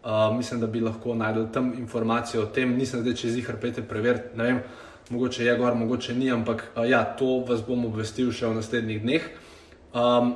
uh, 0.00 0.30
mislim, 0.36 0.62
da 0.62 0.66
bi 0.66 0.80
lahko 0.80 1.14
najdel 1.14 1.50
tam 1.52 1.72
informacije 1.78 2.40
o 2.40 2.46
tem. 2.46 2.72
Nisem 2.78 3.02
zdaj 3.02 3.18
čez 3.20 3.36
jih 3.36 3.50
hrpete 3.50 3.84
preveriti, 3.88 4.36
ne 4.38 4.48
vem, 4.48 4.62
mogoče 5.10 5.44
je 5.44 5.56
gor, 5.58 5.74
mogoče 5.74 6.14
ni, 6.14 6.30
ampak 6.32 6.64
uh, 6.76 6.88
ja, 6.88 7.04
to 7.18 7.44
vas 7.48 7.62
bom 7.66 7.84
obvestil 7.88 8.32
še 8.32 8.48
v 8.48 8.58
naslednjih 8.60 9.02
dneh. 9.02 9.26
Um, 9.94 10.34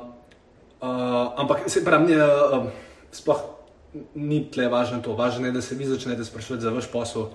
uh, 0.80 1.34
ampak 1.40 1.68
se 1.70 1.84
pravi, 1.84 2.12
ni, 2.12 2.18
uh, 2.20 2.68
sploh 3.12 3.44
ni 4.14 4.42
tle 4.52 4.68
važno 4.68 5.00
to, 5.02 5.16
važno 5.16 5.48
je, 5.48 5.52
da 5.56 5.62
se 5.64 5.74
vi 5.74 5.88
začnete 5.88 6.24
sprašovati 6.24 6.62
za 6.62 6.74
vaš 6.74 6.90
posel 6.92 7.30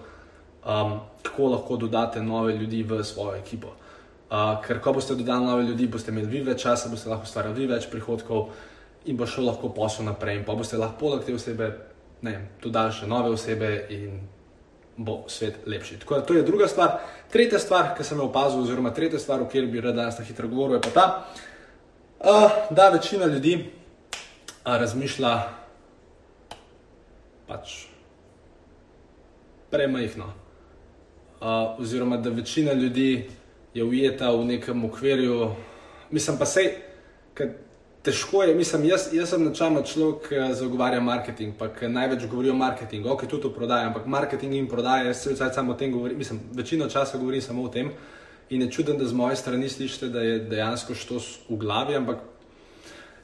um, 0.66 1.00
kako 1.22 1.48
lahko 1.48 1.78
dodate 1.78 2.22
nove 2.22 2.54
ljudi 2.58 2.84
v 2.84 3.04
svojo 3.04 3.36
ekipo. 3.36 3.74
Uh, 4.32 4.62
ker 4.66 4.80
ko 4.82 4.94
boste 4.94 5.16
dodali 5.16 5.46
nove 5.46 5.64
ljudi, 5.64 5.88
boste 5.88 6.12
imeli 6.12 6.28
vi 6.28 6.42
več 6.42 6.64
časa, 6.64 6.90
boste 6.90 7.10
lahko 7.10 7.28
ustvarjali 7.28 7.68
več 7.68 7.90
prihodkov 7.92 8.50
in 9.06 9.18
bo 9.18 9.26
šlo 9.26 9.46
lahko 9.52 9.70
posel 9.70 10.06
naprej. 10.06 10.40
In 10.40 10.46
pa 10.46 10.56
boste 10.56 10.78
lahko 10.78 11.00
poleg 11.00 11.26
te 11.26 11.36
osebe 11.36 11.70
dodali 12.64 12.96
še 12.96 13.08
nove 13.08 13.34
osebe 13.36 13.74
in 13.92 14.22
bo 14.98 15.24
svet 15.28 15.56
lepši. 15.66 16.00
Tako 16.00 16.16
da 16.16 16.26
to 16.26 16.34
je 16.34 16.44
druga 16.44 16.68
stvar. 16.68 16.98
Tretja 17.32 17.60
stvar, 17.60 17.96
ki 17.98 18.04
sem 18.04 18.18
jo 18.18 18.26
opazil, 18.26 18.62
oziroma 18.62 18.94
tretja 18.94 19.20
stvar, 19.20 19.42
o 19.42 19.46
kateri 19.46 19.68
bi 19.68 19.82
rad 19.82 19.96
danes 19.96 20.20
na 20.20 20.26
hitro 20.26 20.48
govoril, 20.48 20.76
je 20.76 20.82
pa 20.82 20.90
ta, 20.90 21.06
uh, 22.20 22.52
da 22.70 22.90
večina 22.90 23.26
ljudi 23.26 23.56
uh, 23.58 24.76
razmišlja 24.78 25.34
pač 27.48 27.74
premajhno 29.72 30.26
uh, 30.26 31.80
oziroma 31.80 32.18
da 32.18 32.30
večina 32.30 32.74
ljudi 32.74 33.30
je 33.74 33.84
ujeta 33.84 34.32
v 34.32 34.46
nekem 34.46 34.86
okvirju. 34.86 35.56
Mislim 36.12 36.38
pa 36.38 36.46
sej, 36.46 36.70
ker 37.34 37.50
težko 38.04 38.44
je, 38.44 38.56
mislim, 38.56 38.86
jaz, 38.86 39.08
jaz 39.16 39.30
sem 39.32 39.44
načelno 39.44 39.82
človek, 39.88 40.28
ki 40.28 40.42
zagovarja 40.60 41.00
marketing, 41.02 41.56
pa 41.60 41.70
največ 41.88 42.26
govori 42.32 42.52
o 42.52 42.56
marketingu, 42.56 43.10
ok, 43.10 43.26
tudi 43.32 43.48
o 43.48 43.54
prodaji, 43.56 43.88
ampak 43.88 44.06
marketing 44.06 44.56
in 44.60 44.68
prodaja, 44.68 45.08
jaz 45.08 45.24
se 45.24 45.34
vsaj 45.34 45.54
samo 45.56 45.74
o 45.74 45.80
tem 45.80 45.92
govorim, 45.92 46.18
mislim, 46.18 46.42
večino 46.52 46.90
časa 46.90 47.18
govorim 47.18 47.42
samo 47.42 47.64
o 47.64 47.70
tem. 47.70 47.92
In 48.50 48.62
je 48.62 48.72
čudno, 48.72 48.94
da 49.00 49.06
z 49.08 49.14
moje 49.16 49.36
strani 49.36 49.70
slišite, 49.70 50.10
da 50.10 50.22
je 50.22 50.40
dejansko 50.40 50.96
što 50.96 51.18
v 51.50 51.58
glavi, 51.58 51.96
ampak 51.96 52.18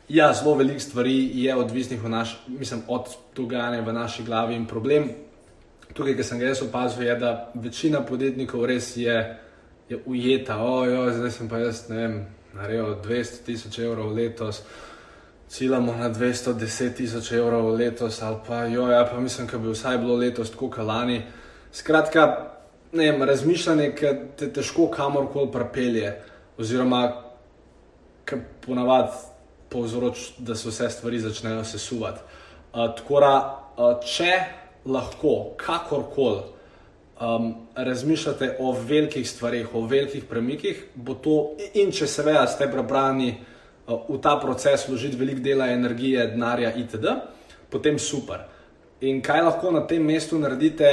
ja, 0.09 0.33
zelo 0.33 0.55
veliko 0.55 0.79
stvari 0.79 1.31
je 1.33 1.55
odvisnih 1.55 2.03
naš, 2.03 2.39
mislim, 2.48 2.81
od 2.88 3.12
dogajanja 3.36 3.81
v 3.81 3.93
naši 3.93 4.24
glavi 4.24 4.55
in 4.55 4.65
problem 4.65 5.12
tukaj, 5.93 6.15
ki 6.15 6.24
sem 6.24 6.39
ga 6.39 6.50
jaz 6.51 6.62
opazil, 6.63 7.03
je, 7.03 7.15
da 7.19 7.51
večina 7.55 8.01
podjetnikov 8.05 8.65
res 8.69 8.93
je, 8.98 9.15
je 9.89 10.01
ujeta. 10.05 10.59
Ojo, 10.63 11.09
zdaj 11.13 11.31
sem 11.31 11.50
pa 11.50 11.62
jaz, 11.63 11.88
ne 11.89 11.98
vem, 11.98 12.19
naredil 12.53 12.96
200 13.03 13.44
tisoč 13.46 13.79
evrov 13.79 14.13
letos. 14.13 14.62
Ciljamo 15.50 15.96
na 15.98 16.10
210 16.10 16.96
tisoč 16.96 17.32
evrov 17.32 17.72
letos, 17.75 18.22
ali 18.22 18.38
pa, 18.48 18.65
jo, 18.65 18.88
ja, 18.88 19.06
pa 19.06 19.20
mislim, 19.20 19.48
da 19.48 19.58
bi 19.58 19.70
vsaj 19.70 19.98
bilo 19.98 20.15
letos 20.15 20.51
tako 20.51 20.70
kalani. 20.70 21.22
Skratka, 21.72 22.51
ne 22.91 23.12
vem, 23.12 23.24
razmišljanje, 23.24 23.89
ki 23.96 24.13
te 24.38 24.53
težko 24.53 24.88
kamorkoli 24.91 25.51
prepelje, 25.51 26.13
oziroma 26.58 27.01
ki 28.25 28.36
ponavadi 28.65 29.12
povzroča, 29.70 30.32
da 30.38 30.56
se 30.56 30.70
vse 30.70 30.89
stvari 30.89 31.20
začnejo 31.20 31.63
sesuvati. 31.63 32.22
Uh, 32.74 32.96
tako 32.98 33.20
da, 33.20 33.34
uh, 33.77 33.98
če 34.06 34.32
lahko, 34.86 35.53
kakorkoli 35.58 36.59
um, 37.20 37.54
razmišljate 37.76 38.56
o 38.60 38.72
velikih 38.72 39.30
stvarih, 39.30 39.76
o 39.76 39.82
velikih 39.82 40.24
premikih, 40.26 40.84
bo 40.96 41.14
to, 41.14 41.38
in 41.74 41.92
če 41.92 42.08
seveda 42.08 42.48
ste 42.48 42.70
prebrani 42.72 43.34
uh, 43.34 44.00
v 44.10 44.20
ta 44.24 44.38
proces, 44.42 44.88
vložiti 44.88 45.20
veliko 45.20 45.44
dela, 45.44 45.70
energije, 45.72 46.28
denarja, 46.34 46.74
itd., 46.76 47.16
potem 47.70 48.00
super. 48.00 48.48
In 49.02 49.22
kaj 49.24 49.44
lahko 49.46 49.72
na 49.72 49.86
tem 49.88 50.04
mestu 50.04 50.40
naredite? 50.40 50.92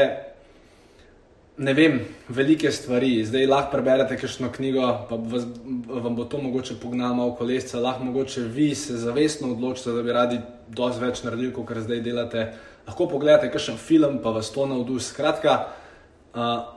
Ne 1.57 1.73
vem, 1.73 2.03
velike 2.29 2.69
stvari. 2.71 3.25
Zdaj 3.25 3.47
lahko 3.49 3.73
preberete 3.73 4.19
kakšno 4.21 4.51
knjigo, 4.53 4.85
pa 5.09 5.17
vas, 5.17 5.47
vam 5.89 6.17
bo 6.19 6.27
to 6.29 6.39
mogoče 6.43 6.77
pognalo 6.83 7.15
malo 7.17 7.35
kolesca, 7.35 7.81
lahko 7.81 8.05
mogoče 8.05 8.45
vi 8.53 8.75
se 8.75 8.99
zavestno 9.01 9.55
odločite, 9.55 9.95
da 9.97 10.03
bi 10.05 10.13
radi 10.13 10.39
dosti 10.69 11.01
več 11.01 11.23
naredili, 11.25 11.55
kot 11.57 11.73
zdaj 11.73 12.03
delate 12.05 12.45
lahko 12.87 13.09
pogledate 13.09 13.51
kakšen 13.51 13.81
film, 13.81 14.21
pa 14.23 14.31
vas 14.37 14.53
to 14.53 14.67
navduši. 14.69 15.09
Skratka, 15.09 15.57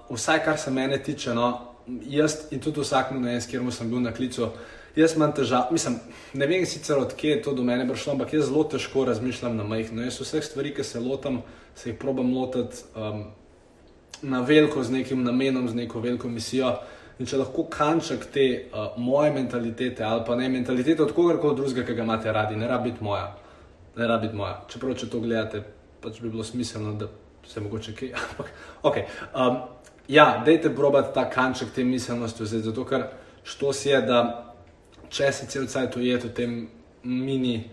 vsaj 0.09 0.43
kar 0.45 0.57
se 0.57 0.71
mene 0.71 1.03
tiče, 1.03 1.33
no, 1.35 1.69
jaz 2.07 2.35
in 2.51 2.59
tudi 2.59 2.81
vsak 2.81 3.11
na 3.11 3.17
enem, 3.17 3.41
kjer 3.41 3.71
sem 3.73 3.89
bil 3.89 4.01
na 4.01 4.13
klicu, 4.15 4.51
jaz 4.95 5.15
imam 5.15 5.33
težave. 5.35 5.73
Mislim, 5.75 5.99
ne 6.33 6.47
vem 6.47 6.65
sicer 6.65 6.97
odkje 6.97 7.31
je 7.31 7.41
to 7.41 7.53
do 7.53 7.63
mene 7.63 7.87
prišlo, 7.89 8.13
ampak 8.13 8.33
jaz 8.33 8.47
zelo 8.47 8.63
težko 8.63 9.05
razmišljam 9.05 9.57
na 9.57 9.63
majhno. 9.63 10.03
Jaz 10.03 10.21
vseh 10.21 10.43
stvari, 10.43 10.73
ki 10.75 10.83
se 10.83 10.99
lotam, 10.99 11.41
se 11.75 11.89
jih 11.89 11.99
probam 11.99 12.31
lotiti 12.35 12.83
um, 12.95 13.25
na 14.21 14.41
veliko, 14.41 14.83
z 14.83 14.91
nekim 14.99 15.23
namenom, 15.23 15.69
z 15.69 15.75
neko 15.75 15.99
veliko 15.99 16.29
misijo. 16.29 16.77
In 17.19 17.27
če 17.27 17.41
lahko 17.41 17.65
kanček 17.67 18.29
te 18.31 18.45
uh, 18.71 18.95
moje 18.97 19.33
mentalitete 19.35 20.03
ali 20.07 20.23
pa 20.27 20.37
ne 20.39 20.47
mentalitete 20.49 21.03
od 21.03 21.11
kogarkoli 21.13 21.55
drugega, 21.55 21.83
ki 21.87 21.95
ga 21.97 22.05
imate 22.07 22.31
radi, 22.31 22.55
ne 22.55 22.67
rabi 22.67 22.91
biti 22.91 23.03
moja. 23.03 23.33
Ne 23.97 24.07
rabi 24.07 24.27
biti 24.27 24.39
moja. 24.39 24.61
Čeprav, 24.71 24.95
če 24.95 25.09
to 25.11 25.19
gledate, 25.19 25.63
pač 25.99 26.21
bi 26.23 26.31
bilo 26.31 26.43
smiselno, 26.47 26.93
da 26.95 27.09
se 27.50 27.62
mogoče 27.62 27.96
kaj. 27.96 28.13
okay. 28.88 29.03
um, 29.36 29.58
ja, 30.08 30.44
dajte 30.46 30.75
probati 30.75 31.13
ta 31.13 31.29
kanček 31.29 31.74
te 31.75 31.84
miselnosti 31.84 32.44
vzeti, 32.44 32.63
zato 32.63 32.86
ker 32.86 33.03
što 33.44 33.74
si 33.74 33.89
je, 33.89 34.01
da 34.01 34.53
če 35.10 35.32
si 35.34 35.48
cel 35.50 35.68
cajt 35.68 35.98
ujet 35.98 36.24
v 36.24 36.34
tem 36.34 36.56
mini 37.03 37.70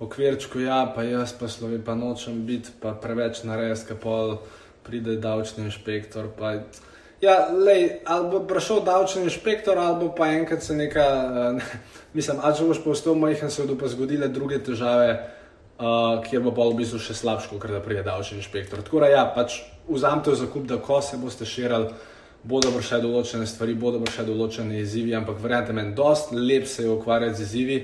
okvirčku, 0.00 0.60
ja, 0.60 0.84
pa 0.94 1.02
jaz 1.02 1.32
pa 1.38 1.48
slovi, 1.48 1.80
pa 1.82 1.94
nočem 1.94 2.44
biti, 2.46 2.70
pa 2.80 2.94
preveč 2.94 3.42
naredka, 3.42 3.96
pol 3.98 4.38
pride 4.86 5.16
davčni 5.18 5.66
inšpektor. 5.66 6.28
Pa, 6.38 6.52
ja, 7.24 7.48
lej, 7.50 8.02
ali 8.04 8.30
bo 8.30 8.44
prišel 8.46 8.84
davčni 8.86 9.24
inšpektor, 9.26 9.78
ali 9.78 10.10
pa 10.16 10.28
enkrat 10.36 10.62
se 10.62 10.76
neka, 10.76 11.06
uh, 11.56 11.62
mislim, 12.16 12.38
ali 12.42 12.68
boš 12.68 12.84
postal 12.84 13.18
majhen, 13.18 13.50
se 13.50 13.64
bodo 13.64 13.78
pa 13.80 13.88
zgodile 13.88 14.28
druge 14.28 14.60
težave, 14.62 15.16
uh, 15.78 16.22
kjer 16.24 16.42
bo 16.42 16.52
v 16.52 16.76
bistvu 16.80 17.00
še 17.02 17.14
slabše, 17.14 17.58
ker 17.60 17.76
da 17.76 17.80
pride 17.84 18.04
davčni 18.06 18.40
inšpektor. 18.40 18.82
Tako 18.84 19.04
da, 19.04 19.10
ja, 19.12 19.24
pač 19.28 19.60
vzamete 19.88 20.32
v 20.32 20.40
zakup, 20.42 20.66
da 20.68 20.80
ko 20.82 21.00
se 21.02 21.18
boste 21.20 21.48
širili. 21.48 21.92
Bodo 22.46 22.70
še 22.70 23.00
določene 23.02 23.46
stvari, 23.48 23.74
bodo 23.74 23.98
še 24.06 24.22
določene 24.22 24.78
izzivi, 24.78 25.16
ampak 25.18 25.40
verjamete 25.42 25.74
mi, 25.74 25.82
dost 25.98 26.30
lep 26.30 26.68
se 26.70 26.84
je 26.84 26.92
ukvarjati 26.92 27.40
z 27.40 27.42
izzivi, 27.42 27.78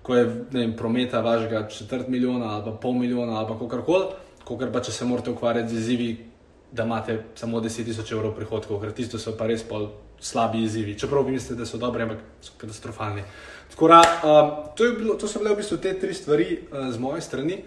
ko 0.00 0.16
je 0.16 0.24
vem, 0.54 0.72
prometa 0.72 1.20
vašega 1.20 1.66
četrt 1.68 2.08
milijona 2.08 2.54
ali 2.54 2.64
pa 2.64 2.72
pol 2.80 2.96
milijona 2.96 3.36
ali 3.36 3.50
pa 3.50 3.58
kakorkoli, 3.60 4.06
kot 4.48 4.64
pa 4.72 4.80
če 4.80 4.94
se 4.96 5.04
morate 5.04 5.34
ukvarjati 5.34 5.68
z 5.68 5.82
izzivi, 5.82 6.08
da 6.72 6.86
imate 6.88 7.18
samo 7.36 7.60
10.000 7.60 8.14
evrov 8.16 8.32
prihodkov, 8.38 8.80
ker 8.80 8.96
tisto 8.96 9.20
so 9.20 9.36
pa 9.36 9.44
res 9.50 9.66
pol 9.68 9.90
slabi 10.20 10.62
izzivi. 10.62 10.98
Čeprav 10.98 11.26
vi 11.26 11.32
mislite, 11.32 11.58
da 11.58 11.66
so 11.66 11.78
dobri, 11.78 12.02
ampak 12.02 12.18
so 12.42 12.52
katastrofalni. 12.58 13.22
Tako 13.70 13.88
da, 13.88 14.00
um, 14.24 14.50
to, 14.76 14.84
bilo, 14.98 15.14
to 15.14 15.28
so 15.28 15.38
bile 15.38 15.54
v 15.54 15.60
bistvu 15.62 15.78
te 15.82 15.94
tri 16.00 16.14
stvari 16.14 16.58
uh, 16.58 16.90
z 16.92 16.98
moje 16.98 17.20
strani. 17.20 17.60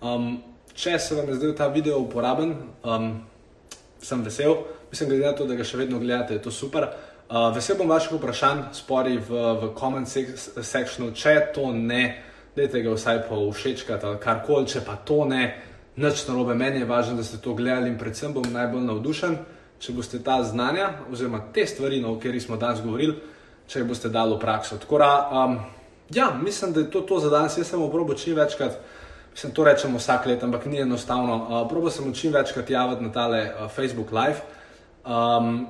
Um, 0.00 0.42
če 0.74 0.98
se 0.98 1.14
vam 1.14 1.28
je 1.28 1.38
zdel 1.40 1.54
ta 1.58 1.66
video 1.68 1.98
uporaben, 1.98 2.54
um, 2.84 3.10
sem 4.02 4.22
vesel. 4.22 4.56
Mislim, 4.90 5.10
glede 5.10 5.26
na 5.26 5.34
to, 5.36 5.46
da 5.46 5.56
ga 5.58 5.66
še 5.66 5.80
vedno 5.80 5.98
gledate, 5.98 6.38
je 6.38 6.42
to 6.42 6.54
super. 6.54 6.86
Uh, 7.28 7.50
vesel 7.54 7.76
bom 7.76 7.90
vaših 7.90 8.14
vprašanj, 8.16 8.68
spori 8.72 9.18
v, 9.18 9.42
v 9.60 9.72
comment 9.76 10.08
sekciju, 10.08 11.10
če 11.12 11.34
to 11.54 11.72
ne, 11.76 12.04
dajte 12.56 12.82
ga 12.84 12.94
vsaj 12.94 13.24
po 13.28 13.42
všečkati 13.52 14.06
ali 14.06 14.20
karkoli, 14.22 14.70
če 14.70 14.84
pa 14.86 14.96
to 15.04 15.24
ne 15.28 15.42
nič 15.98 16.28
narobe, 16.28 16.54
meni 16.54 16.78
je 16.78 16.86
važno, 16.86 17.16
da 17.18 17.24
ste 17.26 17.40
to 17.42 17.54
gledali 17.58 17.90
in 17.90 17.98
predvsem 17.98 18.32
bom 18.32 18.46
najbolj 18.52 18.84
navdušen, 18.86 19.36
če 19.78 19.94
boste 19.94 20.18
ta 20.24 20.40
znanja 20.42 20.90
oziroma 21.12 21.40
te 21.54 21.66
stvari, 21.66 22.00
no, 22.02 22.12
o 22.12 22.18
katerih 22.18 22.42
smo 22.42 22.56
danes 22.56 22.82
govorili, 22.82 23.14
če 23.68 23.80
jih 23.80 23.88
boste 23.88 24.10
dali 24.10 24.34
v 24.34 24.40
prakso. 24.42 24.78
Tako 24.80 24.98
da, 24.98 25.10
um, 25.30 25.58
ja, 26.14 26.30
mislim, 26.42 26.72
da 26.72 26.80
je 26.80 26.90
to, 26.90 27.04
to 27.06 27.20
za 27.20 27.30
danes. 27.30 27.58
Jaz 27.58 27.70
sem 27.70 27.82
oprobo 27.82 28.16
čim 28.18 28.36
večkrat, 28.36 28.78
mislim, 29.32 29.54
to 29.54 29.64
rečemo 29.64 29.98
vsak 29.98 30.26
let, 30.26 30.44
ampak 30.44 30.66
ni 30.66 30.80
enostavno. 30.82 31.36
Uh, 31.36 31.64
probo 31.70 31.90
sem 31.90 32.12
čim 32.14 32.32
večkrat 32.34 32.70
javiti 32.70 33.04
na 33.04 33.12
tale 33.12 33.42
uh, 33.50 33.70
Facebook 33.70 34.12
Live. 34.12 34.42
Um, 35.04 35.66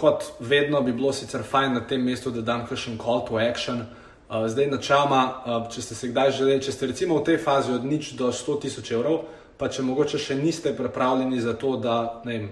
kot 0.00 0.24
vedno 0.40 0.80
bi 0.80 0.92
bilo 0.92 1.12
sicer 1.12 1.42
fajn 1.44 1.74
na 1.74 1.80
tem 1.80 2.04
mestu, 2.04 2.30
da 2.30 2.40
dam 2.40 2.64
kakšen 2.68 3.00
call 3.02 3.26
to 3.26 3.40
action. 3.40 3.82
Uh, 4.30 4.46
zdaj, 4.46 4.70
načeloma, 4.70 5.22
uh, 5.26 5.68
če 5.72 5.82
ste 5.82 5.94
se 5.94 6.08
kdaj 6.12 6.30
želeli, 6.38 6.62
če 6.62 6.72
ste 6.72 6.86
recimo 6.92 7.18
v 7.18 7.26
tej 7.26 7.42
fazi 7.42 7.74
od 7.74 7.84
nič 7.84 8.14
do 8.20 8.30
100 8.32 8.60
tisoč 8.62 8.92
evrov, 8.94 9.24
pa 9.58 9.68
če 9.68 9.82
mogoče 9.82 10.20
še 10.22 10.38
niste 10.38 10.72
pripravljeni 10.76 11.40
za 11.42 11.56
to, 11.58 11.74
da 11.76 12.22
vem, 12.24 12.48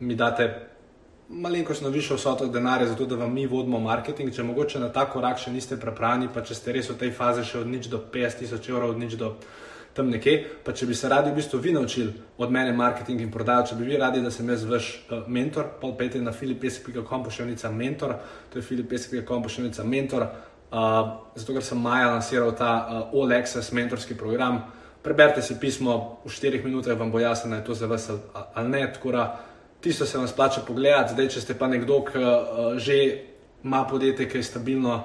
mi 0.00 0.14
date 0.14 0.50
malenkost 1.30 1.82
na 1.82 1.88
višjo 1.88 2.16
vsoto 2.16 2.46
denarja, 2.46 2.86
zato 2.86 3.06
da 3.06 3.16
vam 3.16 3.32
mi 3.34 3.46
vodimo 3.46 3.78
marketing, 3.78 4.34
če 4.34 4.42
mogoče 4.42 4.80
na 4.80 4.88
ta 4.92 5.06
korak 5.10 5.38
še 5.38 5.52
niste 5.54 5.76
pripravljeni, 5.78 6.30
pa 6.34 6.42
če 6.42 6.54
ste 6.54 6.72
res 6.74 6.90
v 6.90 6.98
tej 6.98 7.12
fazi 7.14 7.44
še 7.46 7.60
od 7.62 7.70
nič 7.70 7.86
do 7.90 8.00
50 8.12 8.42
tisoč 8.42 8.68
evrov, 8.68 8.96
od 8.96 8.98
nič 8.98 9.14
do 9.20 9.36
tam 9.94 10.10
nekje, 10.10 10.34
pa 10.64 10.72
če 10.74 10.86
bi 10.86 10.94
se 10.94 11.08
radi 11.10 11.30
v 11.30 11.38
bistvu 11.38 11.58
vi 11.62 11.72
naučili 11.74 12.12
od 12.38 12.50
mene 12.50 12.72
marketing 12.72 13.22
in 13.22 13.30
prodajo, 13.30 13.66
če 13.70 13.78
bi 13.78 13.88
vi 13.90 13.98
radi, 13.98 14.22
da 14.22 14.30
sem 14.30 14.48
jaz 14.48 14.64
vaš 14.66 14.90
uh, 15.10 15.26
mentor, 15.26 15.66
pol 15.80 15.96
pejte 15.98 16.22
na 16.22 16.32
filipesek.com 16.34 17.24
pošiljnica 17.26 17.70
mentor, 17.74 18.14
to 18.50 18.58
je 18.58 18.66
filipesek.com 18.66 19.42
pošiljnica 19.42 19.86
mentor, 19.86 20.26
uh, 20.26 21.00
zato 21.34 21.56
ker 21.56 21.66
sem 21.66 21.82
maja 21.82 22.12
lansiral 22.14 22.54
ta 22.58 22.70
uh, 22.80 23.18
All 23.18 23.34
Access 23.34 23.74
mentorski 23.74 24.18
program, 24.18 24.62
preberite 25.02 25.42
si 25.42 25.58
pismo, 25.58 26.20
v 26.24 26.30
4 26.30 26.64
minutah 26.64 26.98
vam 26.98 27.10
bo 27.10 27.18
jasno, 27.18 27.50
da 27.50 27.62
je 27.62 27.66
to 27.66 27.74
za 27.74 27.86
vas 27.90 28.10
ali 28.54 28.68
ne. 28.68 28.84
Tkora, 28.94 29.26
tisto 29.80 30.06
se 30.06 30.18
vam 30.18 30.28
splača 30.28 30.60
pogledati, 30.66 31.12
zdaj 31.12 31.28
če 31.28 31.40
ste 31.40 31.54
pa 31.58 31.66
nekdo, 31.66 32.02
ki 32.04 32.18
uh, 32.18 32.78
že 32.78 32.96
ima 33.64 33.84
podjetje, 33.84 34.28
ki 34.28 34.38
je 34.38 34.42
stabilno, 34.42 34.96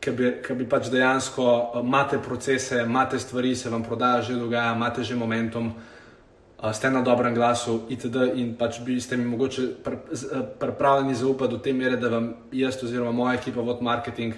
ki 0.00 0.10
bi, 0.10 0.30
ki 0.46 0.54
bi 0.54 0.68
pač 0.68 0.90
dejansko 0.90 1.46
uh, 1.46 1.80
imate 1.82 2.18
procese, 2.22 2.82
imate 2.82 3.18
stvari, 3.18 3.54
se 3.56 3.70
vam 3.70 3.82
prodaja 3.82 4.22
že 4.22 4.38
dogaja, 4.38 4.74
imate 4.74 5.04
že 5.04 5.16
momentum. 5.16 5.72
Uh, 6.56 6.72
ste 6.72 6.90
na 6.90 7.02
dobrem 7.02 7.34
glasu, 7.34 7.82
itd. 7.88 8.30
in 8.34 8.54
pač 8.56 8.80
bi 8.80 9.00
ste 9.00 9.16
mi 9.16 9.24
mogoče 9.24 9.62
pripravljeni 10.60 11.14
zaupati 11.14 11.52
do 11.52 11.58
te 11.58 11.72
mere, 11.72 11.96
da 11.96 12.08
vam 12.08 12.32
jaz 12.52 12.82
oziroma 12.82 13.12
moja 13.12 13.34
ekipa 13.34 13.60
vod 13.60 13.82
marketing. 13.82 14.34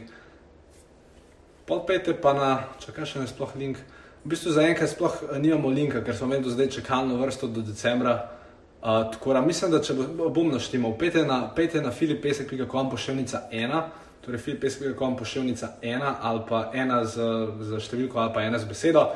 Podpejte 1.67 2.17
pa 2.21 2.33
na, 2.33 2.51
če 2.81 2.93
kaj 2.93 3.07
še 3.07 3.23
ne 3.23 3.29
sploh 3.29 3.55
link, 3.57 3.79
V 4.25 4.35
bistvu 4.35 4.53
zaenkrat 4.53 4.91
sploh 4.91 5.15
eh, 5.23 5.39
nimamo 5.39 5.71
linka, 5.71 6.03
ker 6.05 6.17
smo 6.17 6.27
imeli 6.27 6.45
do 6.45 6.51
zdaj 6.51 6.69
čakalno 6.69 7.17
vrsto 7.17 7.47
do 7.49 7.63
decembra. 7.63 8.38
Uh, 8.79 9.13
tako 9.13 9.33
da 9.33 9.41
mislim, 9.41 9.71
da 9.71 9.81
če 9.83 9.95
bo, 9.95 10.29
bom 10.31 10.53
naštimal, 10.53 10.93
pejte 10.99 11.25
na, 11.27 11.51
na 11.83 11.91
filipesek.com 11.91 12.91
pošiljnica 12.91 13.41
1, 13.53 13.81
torej 14.25 14.41
filipesek.com 14.41 15.17
pošiljnica 15.17 15.73
1 15.83 16.15
ali 16.21 16.41
pa 16.49 16.71
1 16.75 17.05
z, 17.05 17.27
z 17.67 17.81
številko 17.83 18.23
ali 18.23 18.33
pa 18.35 18.45
1 18.47 18.59
z 18.59 18.71
besedo 18.71 19.09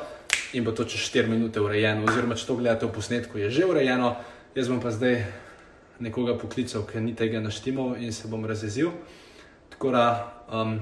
in 0.53 0.67
bo 0.67 0.71
to 0.75 0.83
čez 0.83 1.07
4 1.07 1.31
minute 1.31 1.61
urejeno. 1.63 2.03
Oziroma, 2.09 2.35
če 2.35 2.47
to 2.47 2.57
gledate 2.59 2.85
v 2.85 2.91
posnetku, 2.91 3.39
je 3.39 3.49
že 3.49 3.65
urejeno. 3.65 4.15
Jaz 4.55 4.67
bom 4.67 4.83
pa 4.83 4.91
zdaj 4.91 5.23
nekoga 6.03 6.35
poklical, 6.37 6.83
ker 6.83 7.01
ni 7.01 7.15
tega 7.15 7.39
naštimal 7.39 7.95
in 8.03 8.11
se 8.13 8.27
bom 8.27 8.43
razjezil. 8.45 8.91
Tako 9.71 9.95
da. 9.95 10.05
Um, 10.51 10.81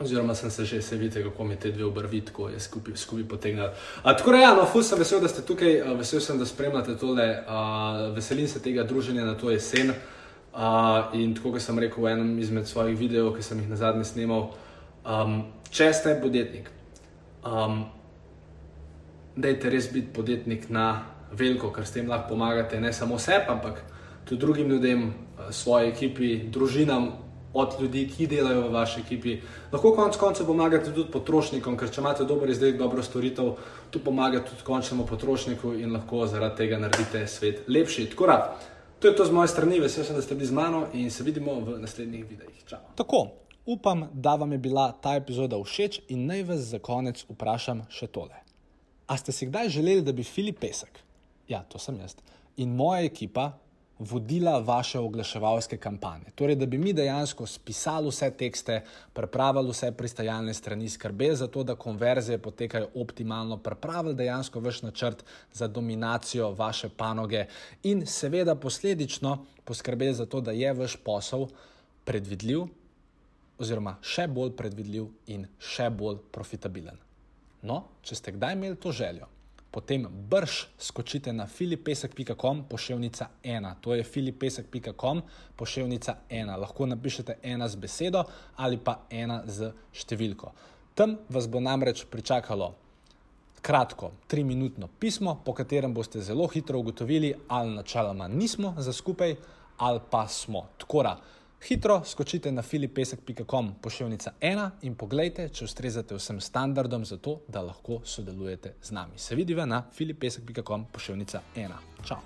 Oziroma, 0.00 0.34
sem 0.34 0.50
se 0.50 0.64
že 0.64 0.96
videl, 0.96 1.30
kako 1.30 1.44
mi 1.44 1.56
te 1.56 1.70
dve 1.70 1.84
obrvi 1.84 2.20
tako 2.20 2.50
skupaj, 2.58 2.96
skupaj 2.96 3.28
potegnili. 3.28 3.68
Tako 4.02 4.30
da, 4.30 4.38
ja, 4.38 4.54
no, 4.54 4.66
fus 4.66 4.88
sem 4.88 4.98
vesel, 4.98 5.20
da 5.20 5.28
ste 5.28 5.42
tukaj, 5.42 5.80
vesel 5.96 6.20
sem, 6.20 6.38
da 6.38 6.46
spremljate 6.46 6.96
tole, 6.96 7.24
uh, 7.24 8.14
veselim 8.14 8.48
se 8.48 8.62
tega 8.62 8.84
druženja 8.84 9.24
na 9.24 9.34
to 9.34 9.50
jesen. 9.50 9.94
Uh, 10.52 11.14
in 11.16 11.34
tako, 11.34 11.52
kot 11.52 11.64
sem 11.64 11.78
rekel 11.78 12.04
v 12.04 12.12
enem 12.12 12.38
izmed 12.38 12.68
svojih 12.68 12.98
videov, 12.98 13.34
ki 13.36 13.42
sem 13.42 13.58
jih 13.60 13.68
na 13.68 13.76
zadnje 13.76 14.04
snimal, 14.04 14.50
um, 15.04 15.42
če 15.72 15.90
ste 15.92 16.14
podjetnik, 16.20 16.68
um, 17.44 17.86
dajte 19.36 19.72
res 19.72 19.88
biti 19.92 20.12
podjetnik 20.12 20.68
na 20.68 21.06
veliko, 21.32 21.72
ker 21.72 21.88
s 21.88 21.96
tem 21.96 22.08
lahko 22.08 22.34
pomagate 22.34 22.80
ne 22.80 22.92
samo 22.92 23.18
sebi, 23.18 23.48
ampak 23.48 23.80
tudi 24.28 24.40
drugim 24.40 24.68
ljudem, 24.68 25.12
svoji 25.50 25.88
ekipi, 25.88 26.36
družinam, 26.52 27.12
od 27.56 27.76
ljudi, 27.80 28.04
ki 28.08 28.26
delajo 28.30 28.66
v 28.68 28.72
vaši 28.72 29.00
ekipi. 29.00 29.38
Lahko 29.72 29.92
konec 29.96 30.16
koncev 30.20 30.46
pomagate 30.46 30.92
tudi 30.92 31.10
potrošnikom, 31.12 31.76
ker 31.80 31.90
če 31.92 32.02
imate 32.02 32.26
dober 32.28 32.50
izdelek, 32.52 32.78
dobro 32.78 33.02
storitev, 33.02 33.52
tu 33.90 34.02
pomaga 34.04 34.42
tudi 34.44 34.64
končnemu 34.66 35.06
potrošniku 35.08 35.74
in 35.80 35.96
lahko 35.96 36.26
zaradi 36.30 36.62
tega 36.62 36.78
naredite 36.82 37.26
svet 37.30 37.64
lepši. 37.68 38.10
Tako 38.12 38.30
da, 38.30 38.38
to 39.00 39.08
je 39.08 39.16
to 39.16 39.24
z 39.24 39.32
moje 39.32 39.52
strani, 39.52 39.80
vesel 39.80 40.04
sem, 40.04 40.16
da 40.16 40.22
ste 40.22 40.34
bili 40.34 40.52
z 40.52 40.56
mano 40.56 40.86
in 40.92 41.10
se 41.10 41.24
vidimo 41.24 41.58
v 41.60 41.80
naslednjih 41.80 42.24
videih. 42.28 42.62
Čau. 42.68 42.80
Tako, 42.96 43.26
upam, 43.66 44.08
da 44.12 44.34
vam 44.34 44.52
je 44.52 44.58
bila 44.58 44.92
ta 44.92 45.16
epizoda 45.16 45.58
všeč 45.62 46.00
in 46.08 46.26
naj 46.26 46.42
vas 46.48 46.64
za 46.72 46.78
konec 46.78 47.24
vprašam 47.28 47.86
še 47.88 48.06
tole. 48.06 48.42
A 49.06 49.16
ste 49.16 49.32
si 49.32 49.46
kdaj 49.46 49.68
želeli, 49.68 50.02
da 50.02 50.12
bi 50.12 50.24
Filip 50.24 50.58
Pesek, 50.60 50.98
ja, 51.48 51.62
to 51.68 51.78
sem 51.78 51.98
jaz, 52.00 52.16
in 52.56 52.74
moja 52.74 53.04
ekipa 53.06 53.52
vodila 53.98 54.58
vaše 54.58 54.98
oglaševalske 54.98 55.76
kampanje. 55.76 56.24
Torej, 56.34 56.56
da 56.56 56.66
bi 56.66 56.78
mi 56.78 56.92
dejansko 56.92 57.46
spisali 57.46 58.08
vse 58.08 58.30
tekste, 58.30 58.80
pripravili 59.12 59.70
vse 59.70 59.92
pristajalne 59.92 60.54
strani, 60.54 60.88
skrbeli 60.88 61.36
za 61.36 61.48
to, 61.48 61.62
da 61.64 61.74
konverzije 61.74 62.38
potekajo 62.38 62.88
optimalno, 62.94 63.56
pripravili 63.56 64.14
dejansko 64.14 64.60
vaš 64.60 64.82
načrt 64.82 65.24
za 65.52 65.68
dominacijo 65.68 66.50
vaše 66.52 66.88
panoge 66.88 67.46
in 67.82 68.06
seveda 68.06 68.54
posledično 68.54 69.38
poskrbeli 69.64 70.14
za 70.14 70.26
to, 70.26 70.40
da 70.40 70.50
je 70.50 70.72
vaš 70.72 70.96
posel 70.96 71.46
predvidljiv, 72.04 72.66
oziroma 73.58 73.96
še 74.02 74.26
bolj 74.28 74.52
predvidljiv 74.56 75.08
in 75.26 75.46
še 75.58 75.88
bolj 75.90 76.20
profitabilen. 76.32 76.98
No, 77.62 77.82
če 78.02 78.14
ste 78.14 78.32
kdaj 78.36 78.52
imeli 78.54 78.76
to 78.76 78.92
željo, 78.92 79.26
potem 79.76 80.06
brž 80.08 80.72
skočite 80.78 81.32
na 81.36 81.44
filipesek.com 81.46 82.64
pošiljnica 82.64 83.26
ena. 83.44 83.74
To 83.80 83.94
je 83.94 84.04
filipesek.com 84.04 85.20
pošiljnica 85.56 86.14
ena. 86.30 86.56
Lahko 86.56 86.86
napišete 86.86 87.36
ena 87.42 87.68
z 87.68 87.76
besedo 87.76 88.22
ali 88.56 88.78
pa 88.80 89.02
ena 89.10 89.42
z 89.44 89.68
številko. 89.92 90.54
Tam 90.96 91.18
vas 91.28 91.44
bo 91.44 91.60
namreč 91.60 92.06
pričakalo 92.08 92.70
kratko, 93.60 94.14
triminutno 94.26 94.88
pismo, 94.88 95.34
po 95.44 95.52
katerem 95.52 95.92
boste 95.92 96.24
zelo 96.24 96.46
hitro 96.48 96.80
ugotovili, 96.80 97.34
ali 97.48 97.76
načeloma 97.76 98.28
nismo 98.32 98.72
za 98.78 98.96
skupaj 98.96 99.36
ali 99.76 100.00
pa 100.10 100.24
smo. 100.28 100.70
Tako 100.78 101.02
da 101.02 101.18
Hitro 101.68 102.02
skočite 102.04 102.52
na 102.52 102.62
filipesek.com 102.62 103.72
pošiljka 103.82 104.30
1 104.40 104.70
in 104.82 104.94
pogledajte, 104.94 105.48
če 105.48 105.66
ustrezate 105.66 106.14
vsem 106.14 106.38
standardom 106.40 107.04
za 107.04 107.18
to, 107.18 107.40
da 107.48 107.64
lahko 107.66 107.98
sodelujete 108.04 108.76
z 108.82 108.94
nami. 108.94 109.18
Se 109.18 109.34
vidiva 109.34 109.66
na 109.66 109.82
filipesek.com 109.92 110.86
pošiljka 110.94 111.42
1. 111.56 111.74
Čau! 112.06 112.22